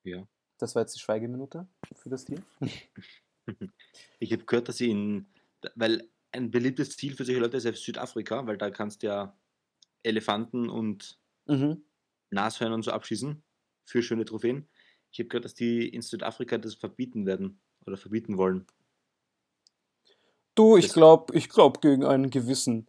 Ja. 0.04 0.26
Das 0.58 0.74
war 0.74 0.82
jetzt 0.82 0.94
die 0.94 1.00
Schweigeminute 1.00 1.66
für 1.94 2.08
das 2.08 2.24
Tier. 2.24 2.42
Ich 4.20 4.32
habe 4.32 4.44
gehört, 4.44 4.68
dass 4.68 4.76
sie 4.76 4.90
in, 4.90 5.26
weil 5.74 6.08
ein 6.30 6.52
beliebtes 6.52 6.96
Ziel 6.96 7.16
für 7.16 7.24
solche 7.24 7.40
Leute 7.40 7.56
ist 7.56 7.64
ja 7.64 7.72
Südafrika, 7.72 8.46
weil 8.46 8.56
da 8.56 8.70
kannst 8.70 9.02
du 9.02 9.08
ja 9.08 9.36
Elefanten 10.04 10.70
und 10.70 11.18
Mhm. 11.46 11.84
Nashörner 12.30 12.74
und 12.74 12.82
so 12.82 12.92
abschießen 12.92 13.42
für 13.84 14.02
schöne 14.02 14.24
Trophäen. 14.24 14.68
Ich 15.10 15.18
habe 15.18 15.28
gehört, 15.28 15.44
dass 15.44 15.54
die 15.54 15.88
in 15.88 16.02
Südafrika 16.02 16.58
das 16.58 16.74
verbieten 16.74 17.26
werden 17.26 17.60
oder 17.84 17.96
verbieten 17.96 18.38
wollen. 18.38 18.66
Du, 20.54 20.76
ich 20.76 20.92
glaube, 20.92 21.34
ich 21.34 21.48
glaub, 21.48 21.80
gegen 21.80 22.04
einen 22.04 22.30
gewissen 22.30 22.86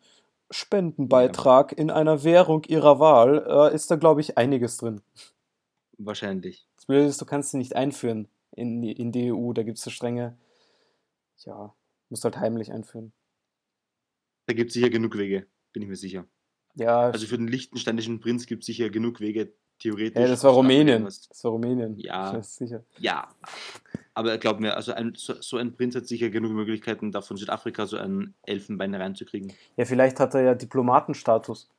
Spendenbeitrag 0.52 1.72
in 1.72 1.90
einer 1.90 2.24
Währung 2.24 2.64
ihrer 2.66 3.00
Wahl 3.00 3.46
äh, 3.48 3.76
ist 3.76 3.90
da, 3.90 3.96
glaube 3.96 4.22
ich, 4.22 4.38
einiges 4.38 4.78
drin. 4.78 5.02
Wahrscheinlich. 5.98 6.68
Das 6.84 6.88
Blöde 6.88 7.06
ist, 7.06 7.22
du 7.22 7.26
kannst 7.26 7.52
sie 7.52 7.58
nicht 7.58 7.78
einführen 7.78 8.28
in 8.52 8.82
die, 8.82 8.92
in 8.92 9.14
die 9.14 9.32
EU. 9.32 9.54
Da 9.54 9.64
gibt 9.64 9.78
es 9.78 9.86
so 9.86 9.90
strenge, 9.90 10.38
ja, 11.46 11.74
musst 12.10 12.26
halt 12.26 12.36
heimlich 12.36 12.74
einführen. 12.74 13.14
Da 14.48 14.54
gibt 14.54 14.68
es 14.68 14.74
sicher 14.74 14.90
genug 14.90 15.18
Wege, 15.18 15.48
bin 15.72 15.82
ich 15.82 15.88
mir 15.88 15.96
sicher. 15.96 16.26
Ja, 16.76 17.10
Also 17.10 17.26
für 17.26 17.38
den 17.38 17.48
liechtensteinischen 17.48 18.20
Prinz 18.20 18.48
gibt 18.48 18.64
es 18.64 18.66
sicher 18.66 18.90
genug 18.90 19.22
Wege, 19.22 19.54
theoretisch. 19.80 20.20
ja 20.20 20.28
das 20.28 20.44
war 20.44 20.52
Rumänien. 20.52 21.06
Das 21.06 21.30
war 21.46 21.52
Rumänien. 21.52 21.98
Ja. 22.00 22.42
Sicher. 22.44 22.84
Ja, 22.98 23.34
aber 24.14 24.38
glaub 24.38 24.60
mir, 24.60 24.76
also 24.76 24.92
ein, 24.92 25.14
so, 25.16 25.42
so 25.42 25.56
ein 25.56 25.74
Prinz 25.78 25.96
hat 25.96 26.06
sicher 26.06 26.30
genug 26.32 26.52
Möglichkeiten, 26.52 27.14
da 27.14 27.22
von 27.22 27.38
Südafrika 27.38 27.86
so 27.86 27.96
ein 27.96 28.34
Elfenbein 28.42 28.94
reinzukriegen. 28.94 29.54
Ja, 29.78 29.86
vielleicht 29.86 30.20
hat 30.20 30.34
er 30.34 30.42
ja 30.42 30.54
Diplomatenstatus. 30.54 31.70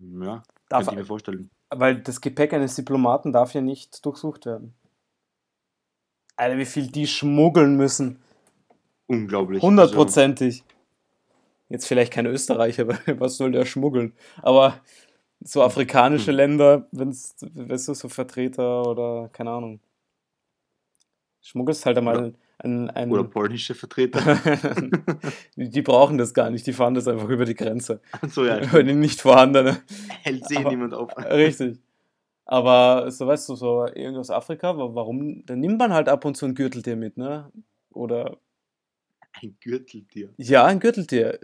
Ja, 0.00 0.42
Darf, 0.72 0.80
könnte 0.86 0.94
ich 0.94 0.98
mir 0.98 1.06
vorstellen. 1.06 1.50
weil 1.70 1.96
das 2.00 2.20
Gepäck 2.20 2.52
eines 2.52 2.74
Diplomaten 2.74 3.32
darf 3.32 3.54
ja 3.54 3.60
nicht 3.60 4.04
durchsucht 4.04 4.46
werden. 4.46 4.74
Alter, 6.36 6.58
wie 6.58 6.64
viel 6.64 6.86
die 6.88 7.06
schmuggeln 7.06 7.76
müssen. 7.76 8.18
Unglaublich. 9.06 9.58
Also, 9.58 9.66
Hundertprozentig. 9.68 10.64
Jetzt 11.68 11.86
vielleicht 11.86 12.12
kein 12.12 12.26
Österreicher, 12.26 12.86
was 13.18 13.36
soll 13.36 13.52
der 13.52 13.64
schmuggeln? 13.64 14.12
Aber 14.42 14.80
so 15.40 15.62
afrikanische 15.62 16.30
Hm. 16.30 16.36
Länder, 16.36 16.86
wenn 16.92 17.08
es, 17.10 17.34
weißt 17.40 17.88
du, 17.88 17.94
so 17.94 18.08
Vertreter 18.08 18.86
oder 18.86 19.28
keine 19.32 19.50
Ahnung. 19.50 19.80
Schmuggelst 21.40 21.84
halt 21.86 21.98
einmal 21.98 22.34
ein, 22.64 22.90
ein, 22.90 23.10
oder 23.10 23.24
polnische 23.24 23.74
Vertreter. 23.74 24.20
die, 25.56 25.82
brauchen 25.82 26.18
das 26.18 26.32
gar 26.34 26.50
nicht, 26.50 26.66
die 26.66 26.72
fahren 26.72 26.94
das 26.94 27.08
einfach 27.08 27.28
über 27.28 27.44
die 27.44 27.54
Grenze. 27.54 28.00
so 28.28 28.44
ja, 28.44 28.60
Über 28.62 28.82
die 28.82 28.94
nicht 28.94 29.20
vorhandene. 29.20 29.82
hält 30.22 30.46
sich 30.46 30.64
niemand 30.64 30.94
auf. 30.94 31.10
Richtig. 31.16 31.80
Aber 32.44 33.10
so 33.10 33.26
weißt 33.26 33.48
du, 33.48 33.54
so 33.54 33.86
irgendwas 33.86 34.30
aus 34.30 34.36
Afrika, 34.36 34.76
wa- 34.76 34.94
warum? 34.94 35.44
Dann 35.46 35.60
nimmt 35.60 35.78
man 35.78 35.92
halt 35.92 36.08
ab 36.08 36.24
und 36.24 36.36
zu 36.36 36.46
ein 36.46 36.54
Gürteltier 36.54 36.96
mit, 36.96 37.16
ne? 37.16 37.50
Oder 37.90 38.38
Ein 39.40 39.56
Gürteltier. 39.60 40.30
Ja, 40.36 40.64
ein 40.64 40.80
Gürteltier. 40.80 41.40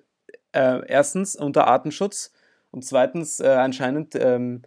Äh, 0.52 0.80
erstens 0.86 1.36
unter 1.36 1.66
Artenschutz 1.66 2.32
und 2.70 2.84
zweitens 2.84 3.40
äh, 3.40 3.46
anscheinend 3.48 4.14
ähm, 4.16 4.62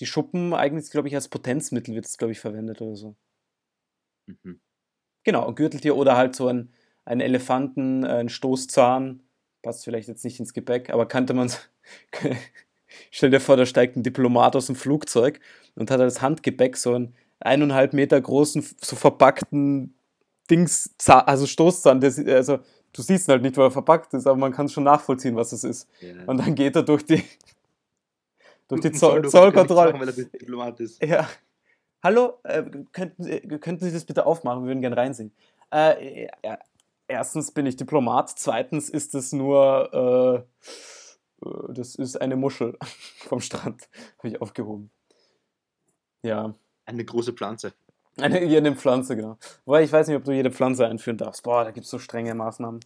die 0.00 0.06
Schuppen 0.06 0.54
eigentlich, 0.54 0.90
glaube 0.90 1.08
ich, 1.08 1.14
als 1.14 1.28
Potenzmittel 1.28 1.94
wird 1.94 2.06
es, 2.06 2.16
glaube 2.18 2.32
ich, 2.32 2.40
verwendet 2.40 2.80
oder 2.80 2.96
so. 2.96 3.14
Mhm. 4.26 4.60
Genau, 5.24 5.46
ein 5.46 5.54
Gürteltier 5.54 5.96
oder 5.96 6.16
halt 6.16 6.34
so 6.36 6.48
ein, 6.48 6.72
ein 7.04 7.20
Elefanten, 7.20 8.04
äh, 8.04 8.08
ein 8.08 8.28
Stoßzahn. 8.28 9.20
Passt 9.62 9.84
vielleicht 9.84 10.08
jetzt 10.08 10.24
nicht 10.24 10.40
ins 10.40 10.52
Gepäck, 10.54 10.90
aber 10.90 11.06
kannte 11.06 11.34
man 11.34 11.50
Stell 13.10 13.30
dir 13.30 13.40
vor, 13.40 13.56
da 13.56 13.64
steigt 13.66 13.96
ein 13.96 14.02
Diplomat 14.02 14.54
aus 14.56 14.66
dem 14.66 14.76
Flugzeug 14.76 15.40
und 15.76 15.90
hat 15.90 16.00
als 16.00 16.20
Handgepäck 16.20 16.76
so 16.76 16.94
einen 16.94 17.14
eineinhalb 17.40 17.92
Meter 17.92 18.20
großen, 18.20 18.64
so 18.80 18.96
verpackten 18.96 19.94
Dings, 20.50 20.94
also 21.06 21.46
Stoßzahn. 21.46 22.00
Der, 22.00 22.10
sie- 22.10 22.30
also, 22.30 22.58
du 22.92 23.02
siehst 23.02 23.28
ihn 23.28 23.32
halt 23.32 23.42
nicht, 23.42 23.56
weil 23.56 23.66
er 23.66 23.70
verpackt 23.70 24.12
ist, 24.14 24.26
aber 24.26 24.36
man 24.36 24.52
kann 24.52 24.68
schon 24.68 24.84
nachvollziehen, 24.84 25.36
was 25.36 25.52
es 25.52 25.64
ist. 25.64 25.88
Ja. 26.00 26.24
Und 26.26 26.38
dann 26.38 26.54
geht 26.54 26.76
er 26.76 26.82
durch 26.82 27.04
die, 27.04 27.22
durch 28.68 28.82
die 28.82 28.92
Zoll, 28.92 29.22
Zollkontrolle. 29.28 29.92
er 30.08 30.12
ist. 30.80 31.02
Ja. 31.02 31.28
Hallo, 32.02 32.38
äh, 32.44 32.64
könnten, 32.92 33.22
Sie- 33.22 33.40
könnten 33.60 33.84
Sie 33.84 33.92
das 33.92 34.04
bitte 34.04 34.26
aufmachen? 34.26 34.62
Wir 34.64 34.68
würden 34.68 34.80
gerne 34.80 34.96
reinsehen. 34.96 35.32
Äh, 35.72 36.26
ja, 36.44 36.58
erstens 37.08 37.52
bin 37.52 37.66
ich 37.66 37.76
Diplomat, 37.76 38.30
zweitens 38.36 38.88
ist 38.90 39.14
es 39.14 39.32
nur, 39.32 40.44
äh, 41.42 41.46
äh, 41.48 41.72
das 41.74 41.94
ist 41.94 42.20
eine 42.20 42.36
Muschel 42.36 42.76
vom 43.28 43.40
Strand. 43.40 43.88
Habe 44.18 44.28
ich 44.28 44.40
aufgehoben. 44.40 44.90
Ja, 46.22 46.54
Eine 46.86 47.04
große 47.04 47.32
Pflanze. 47.32 47.74
eine, 48.18 48.44
jede 48.44 48.74
Pflanze, 48.74 49.16
genau. 49.16 49.38
Wobei 49.64 49.82
ich 49.84 49.92
weiß 49.92 50.08
nicht, 50.08 50.16
ob 50.16 50.24
du 50.24 50.32
jede 50.32 50.50
Pflanze 50.50 50.86
einführen 50.86 51.16
darfst. 51.18 51.42
Boah, 51.44 51.64
da 51.64 51.70
gibt 51.70 51.84
es 51.84 51.90
so 51.90 51.98
strenge 51.98 52.34
Maßnahmen. 52.34 52.80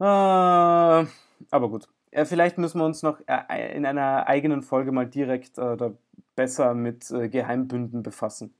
Äh, 0.00 0.04
aber 0.04 1.68
gut. 1.68 1.88
Vielleicht 2.24 2.58
müssen 2.58 2.78
wir 2.78 2.84
uns 2.84 3.02
noch 3.02 3.18
äh, 3.26 3.76
in 3.76 3.86
einer 3.86 4.26
eigenen 4.28 4.62
Folge 4.62 4.92
mal 4.92 5.06
direkt 5.08 5.58
äh, 5.58 5.76
da 5.76 5.92
besser 6.34 6.74
mit 6.74 7.10
äh, 7.10 7.28
Geheimbünden 7.28 8.02
befassen. 8.02 8.54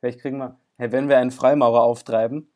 Vielleicht 0.00 0.20
kriegen 0.20 0.38
wir, 0.38 0.58
hey, 0.76 0.92
wenn 0.92 1.08
wir 1.08 1.18
einen 1.18 1.30
Freimaurer 1.30 1.82
auftreiben, 1.82 2.52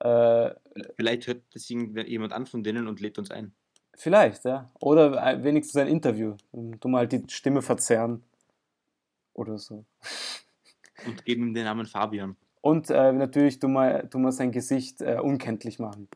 äh, 0.00 0.54
Vielleicht 0.96 1.26
hört 1.26 1.42
das 1.52 1.68
jemand 1.68 2.32
an 2.32 2.46
von 2.46 2.62
denen 2.64 2.88
und 2.88 3.00
lädt 3.00 3.18
uns 3.18 3.30
ein. 3.30 3.52
vielleicht, 3.94 4.44
ja. 4.44 4.70
Oder 4.80 5.24
äh, 5.24 5.44
wenigstens 5.44 5.76
ein 5.76 5.88
Interview. 5.88 6.36
Wir 6.52 6.98
halt 6.98 7.12
die 7.12 7.22
Stimme 7.28 7.62
verzerren. 7.62 8.22
Oder 9.34 9.58
so. 9.58 9.84
Und 11.06 11.24
geben 11.24 11.48
ihm 11.48 11.54
den 11.54 11.64
Namen 11.64 11.86
Fabian. 11.86 12.36
Und 12.60 12.90
äh, 12.90 13.12
natürlich 13.12 13.58
tun 13.58 13.72
wir, 13.72 14.08
tun 14.08 14.22
wir 14.22 14.30
sein 14.30 14.52
Gesicht 14.52 15.00
äh, 15.00 15.18
unkenntlich 15.20 15.78
machen. 15.78 16.08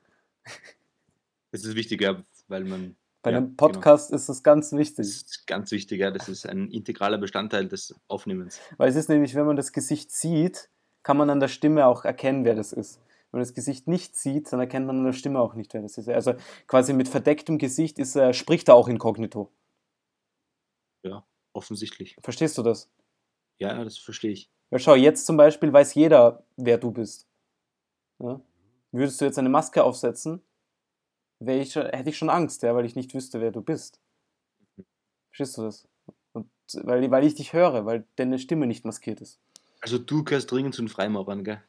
Das 1.51 1.65
ist 1.65 1.75
wichtig, 1.75 2.03
ja, 2.03 2.23
weil 2.49 2.65
man. 2.65 2.97
Bei 3.27 3.33
ja, 3.33 3.39
einem 3.39 3.57
Podcast 3.57 4.13
ist 4.13 4.29
das 4.29 4.45
ganz 4.45 4.71
Genau. 4.71 4.81
Das 4.81 4.89
wichtig. 4.89 5.07
ist 5.07 5.47
ganz 5.49 5.73
wichtig, 5.73 5.99
ja. 6.01 6.13
Das 6.13 6.29
ist 6.29 6.49
ein 6.49 6.71
integraler 6.71 7.19
Bestandteil 7.19 7.67
des 7.67 7.93
Aufnehmens. 8.07 8.61
Weil 8.77 8.89
es 8.89 8.95
ist 8.95 9.09
nämlich, 9.09 9.35
wenn 9.35 9.47
man 9.47 9.57
das 9.57 9.73
Gesicht 9.73 10.13
sieht, 10.13 10.71
kann 11.03 11.17
man 11.17 11.29
an 11.29 11.41
der 11.41 11.49
Stimme 11.49 11.87
auch 11.87 12.05
erkennen, 12.05 12.45
wer 12.45 12.55
das 12.55 12.73
ist. 12.73 13.01
Wenn 13.31 13.39
man 13.39 13.43
das 13.43 13.53
Gesicht 13.53 13.89
nicht 13.89 14.15
sieht, 14.15 14.53
dann 14.53 14.61
erkennt 14.61 14.87
man 14.87 14.99
an 14.99 15.05
der 15.07 15.13
Stimme 15.13 15.41
auch 15.41 15.55
nicht, 15.55 15.75
wer 15.75 15.83
das 15.83 15.99
ist. 15.99 16.09
Also 16.09 16.35
quasi 16.69 16.93
mit 16.93 17.09
verdecktem 17.09 17.59
Gesicht 17.59 17.99
ist, 17.99 18.15
er 18.15 18.33
spricht 18.33 18.69
er 18.69 18.77
auch 18.77 18.87
inkognito. 18.87 19.51
Offensichtlich. 21.57 22.17
Verstehst 22.23 22.59
du 22.59 22.63
das? 22.63 22.91
Ja, 23.59 23.75
ja, 23.75 23.83
das 23.83 23.97
verstehe 23.97 24.31
ich. 24.31 24.51
Ja, 24.71 24.79
schau, 24.79 24.95
jetzt 24.95 25.25
zum 25.25 25.39
Beispiel 25.39 25.73
weiß 25.73 25.95
jeder, 25.95 26.45
wer 26.57 26.77
du 26.77 26.93
bist. 26.93 27.27
Ja? 28.19 28.41
Würdest 28.93 29.21
du 29.21 29.25
jetzt 29.25 29.39
eine 29.39 29.49
Maske 29.49 29.83
aufsetzen, 29.83 30.43
ich, 31.41 31.73
schon- 31.73 31.87
hätte 31.87 32.11
ich 32.11 32.19
schon 32.19 32.31
Angst, 32.31 32.63
ja, 32.63 32.75
weil 32.75 32.85
ich 32.85 32.97
nicht 32.97 33.15
wüsste, 33.15 33.41
wer 33.41 33.51
du 33.51 33.63
bist. 33.63 34.01
Verstehst 35.31 35.59
du 35.59 35.63
das? 35.63 35.89
Und 36.33 36.49
weil, 36.83 37.11
weil 37.11 37.25
ich 37.25 37.35
dich 37.35 37.53
höre, 37.53 37.85
weil 37.87 38.05
deine 38.17 38.39
Stimme 38.39 38.67
nicht 38.67 38.85
maskiert 38.85 39.21
ist. 39.21 39.39
Also 39.81 39.99
du 39.99 40.25
gehörst 40.25 40.51
dringend 40.51 40.75
zu 40.75 40.83
den 40.83 40.89
Freimaurern, 40.89 41.45
gell? 41.45 41.63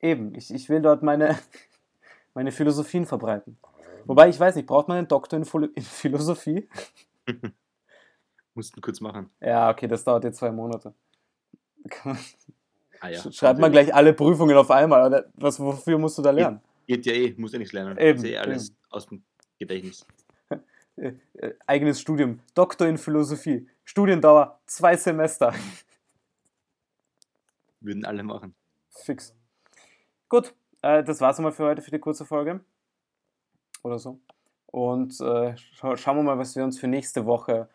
Eben, 0.00 0.34
ich, 0.34 0.52
ich 0.52 0.68
will 0.68 0.82
dort 0.82 1.02
meine, 1.02 1.38
meine 2.34 2.52
Philosophien 2.52 3.06
verbreiten. 3.06 3.58
Wobei, 4.04 4.28
ich 4.28 4.38
weiß 4.40 4.56
nicht, 4.56 4.66
braucht 4.66 4.88
man 4.88 4.98
einen 4.98 5.08
Doktor 5.08 5.36
in, 5.38 5.44
Philo- 5.44 5.68
in 5.74 5.82
Philosophie? 5.82 6.68
Mussten 8.54 8.80
kurz 8.80 9.00
machen. 9.00 9.30
Ja, 9.40 9.70
okay, 9.70 9.86
das 9.86 10.02
dauert 10.02 10.24
jetzt 10.24 10.38
zwei 10.38 10.50
Monate. 10.50 10.94
Ah 13.00 13.08
ja. 13.08 13.30
Schreibt 13.30 13.60
man 13.60 13.70
gleich 13.70 13.94
alle 13.94 14.12
Prüfungen 14.12 14.56
auf 14.56 14.70
einmal. 14.70 15.06
Oder 15.06 15.26
was, 15.34 15.60
wofür 15.60 15.98
musst 15.98 16.18
du 16.18 16.22
da 16.22 16.30
lernen? 16.32 16.60
Geht 16.88 17.04
ja 17.04 17.12
eh, 17.12 17.34
muss 17.36 17.52
ja 17.52 17.58
nichts 17.58 17.74
lernen. 17.74 17.98
Eben, 17.98 18.18
ist 18.18 18.24
eh 18.24 18.38
alles 18.38 18.74
aus 18.90 19.06
dem 19.06 19.22
Gedächtnis. 19.58 20.04
Äh, 20.96 21.12
eigenes 21.64 22.00
Studium. 22.00 22.40
Doktor 22.56 22.88
in 22.88 22.98
Philosophie. 22.98 23.68
Studiendauer 23.84 24.58
zwei 24.66 24.96
Semester. 24.96 25.54
Würden 27.80 28.04
alle 28.04 28.24
machen. 28.24 28.56
Fix. 28.90 29.32
Gut, 30.28 30.52
äh, 30.82 31.04
das 31.04 31.20
war's 31.20 31.38
einmal 31.38 31.52
für 31.52 31.66
heute, 31.66 31.82
für 31.82 31.92
die 31.92 32.00
kurze 32.00 32.26
Folge. 32.26 32.58
Oder 33.84 34.00
so. 34.00 34.18
Und 34.66 35.20
äh, 35.20 35.56
scha 35.56 35.96
schauen 35.96 36.16
wir 36.16 36.24
mal, 36.24 36.38
was 36.38 36.56
wir 36.56 36.64
uns 36.64 36.80
für 36.80 36.88
nächste 36.88 37.26
Woche 37.26 37.68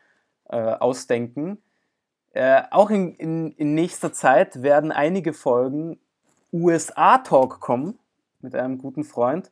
äh, 0.49 0.58
ausdenken. 0.58 1.63
Äh, 2.34 2.63
auch 2.71 2.89
in, 2.89 3.15
in, 3.15 3.54
in 3.54 3.73
nächster 3.73 4.12
Zeit 4.12 4.63
werden 4.63 4.91
einige 4.91 5.32
Folgen 5.32 5.97
USA-Talk 6.52 7.62
kommen 7.62 7.97
mit 8.43 8.56
einem 8.56 8.77
guten 8.77 9.03
Freund, 9.03 9.51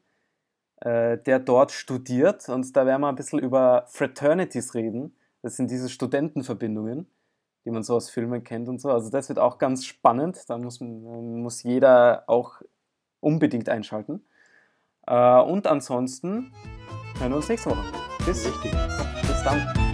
äh, 0.77 1.17
der 1.17 1.39
dort 1.39 1.71
studiert. 1.71 2.49
Und 2.49 2.75
da 2.75 2.85
werden 2.85 3.01
wir 3.01 3.09
ein 3.09 3.15
bisschen 3.15 3.39
über 3.39 3.85
Fraternities 3.87 4.73
reden. 4.73 5.15
Das 5.41 5.55
sind 5.55 5.71
diese 5.71 5.89
Studentenverbindungen, 5.89 7.07
die 7.65 7.71
man 7.71 7.83
so 7.83 7.95
aus 7.95 8.09
Filmen 8.09 8.43
kennt 8.43 8.69
und 8.69 8.79
so. 8.79 8.89
Also 8.91 9.09
das 9.09 9.29
wird 9.29 9.39
auch 9.39 9.57
ganz 9.57 9.85
spannend. 9.85 10.49
Da 10.49 10.57
muss, 10.57 10.79
muss 10.79 11.63
jeder 11.63 12.23
auch 12.27 12.61
unbedingt 13.19 13.69
einschalten. 13.69 14.25
Äh, 15.07 15.39
und 15.41 15.67
ansonsten 15.67 16.51
hören 17.19 17.31
wir 17.31 17.37
uns 17.37 17.49
nächste 17.49 17.71
Woche. 17.71 17.83
Bis, 18.25 18.45
Richtig. 18.45 18.71
bis 19.21 19.43
dann. 19.43 19.90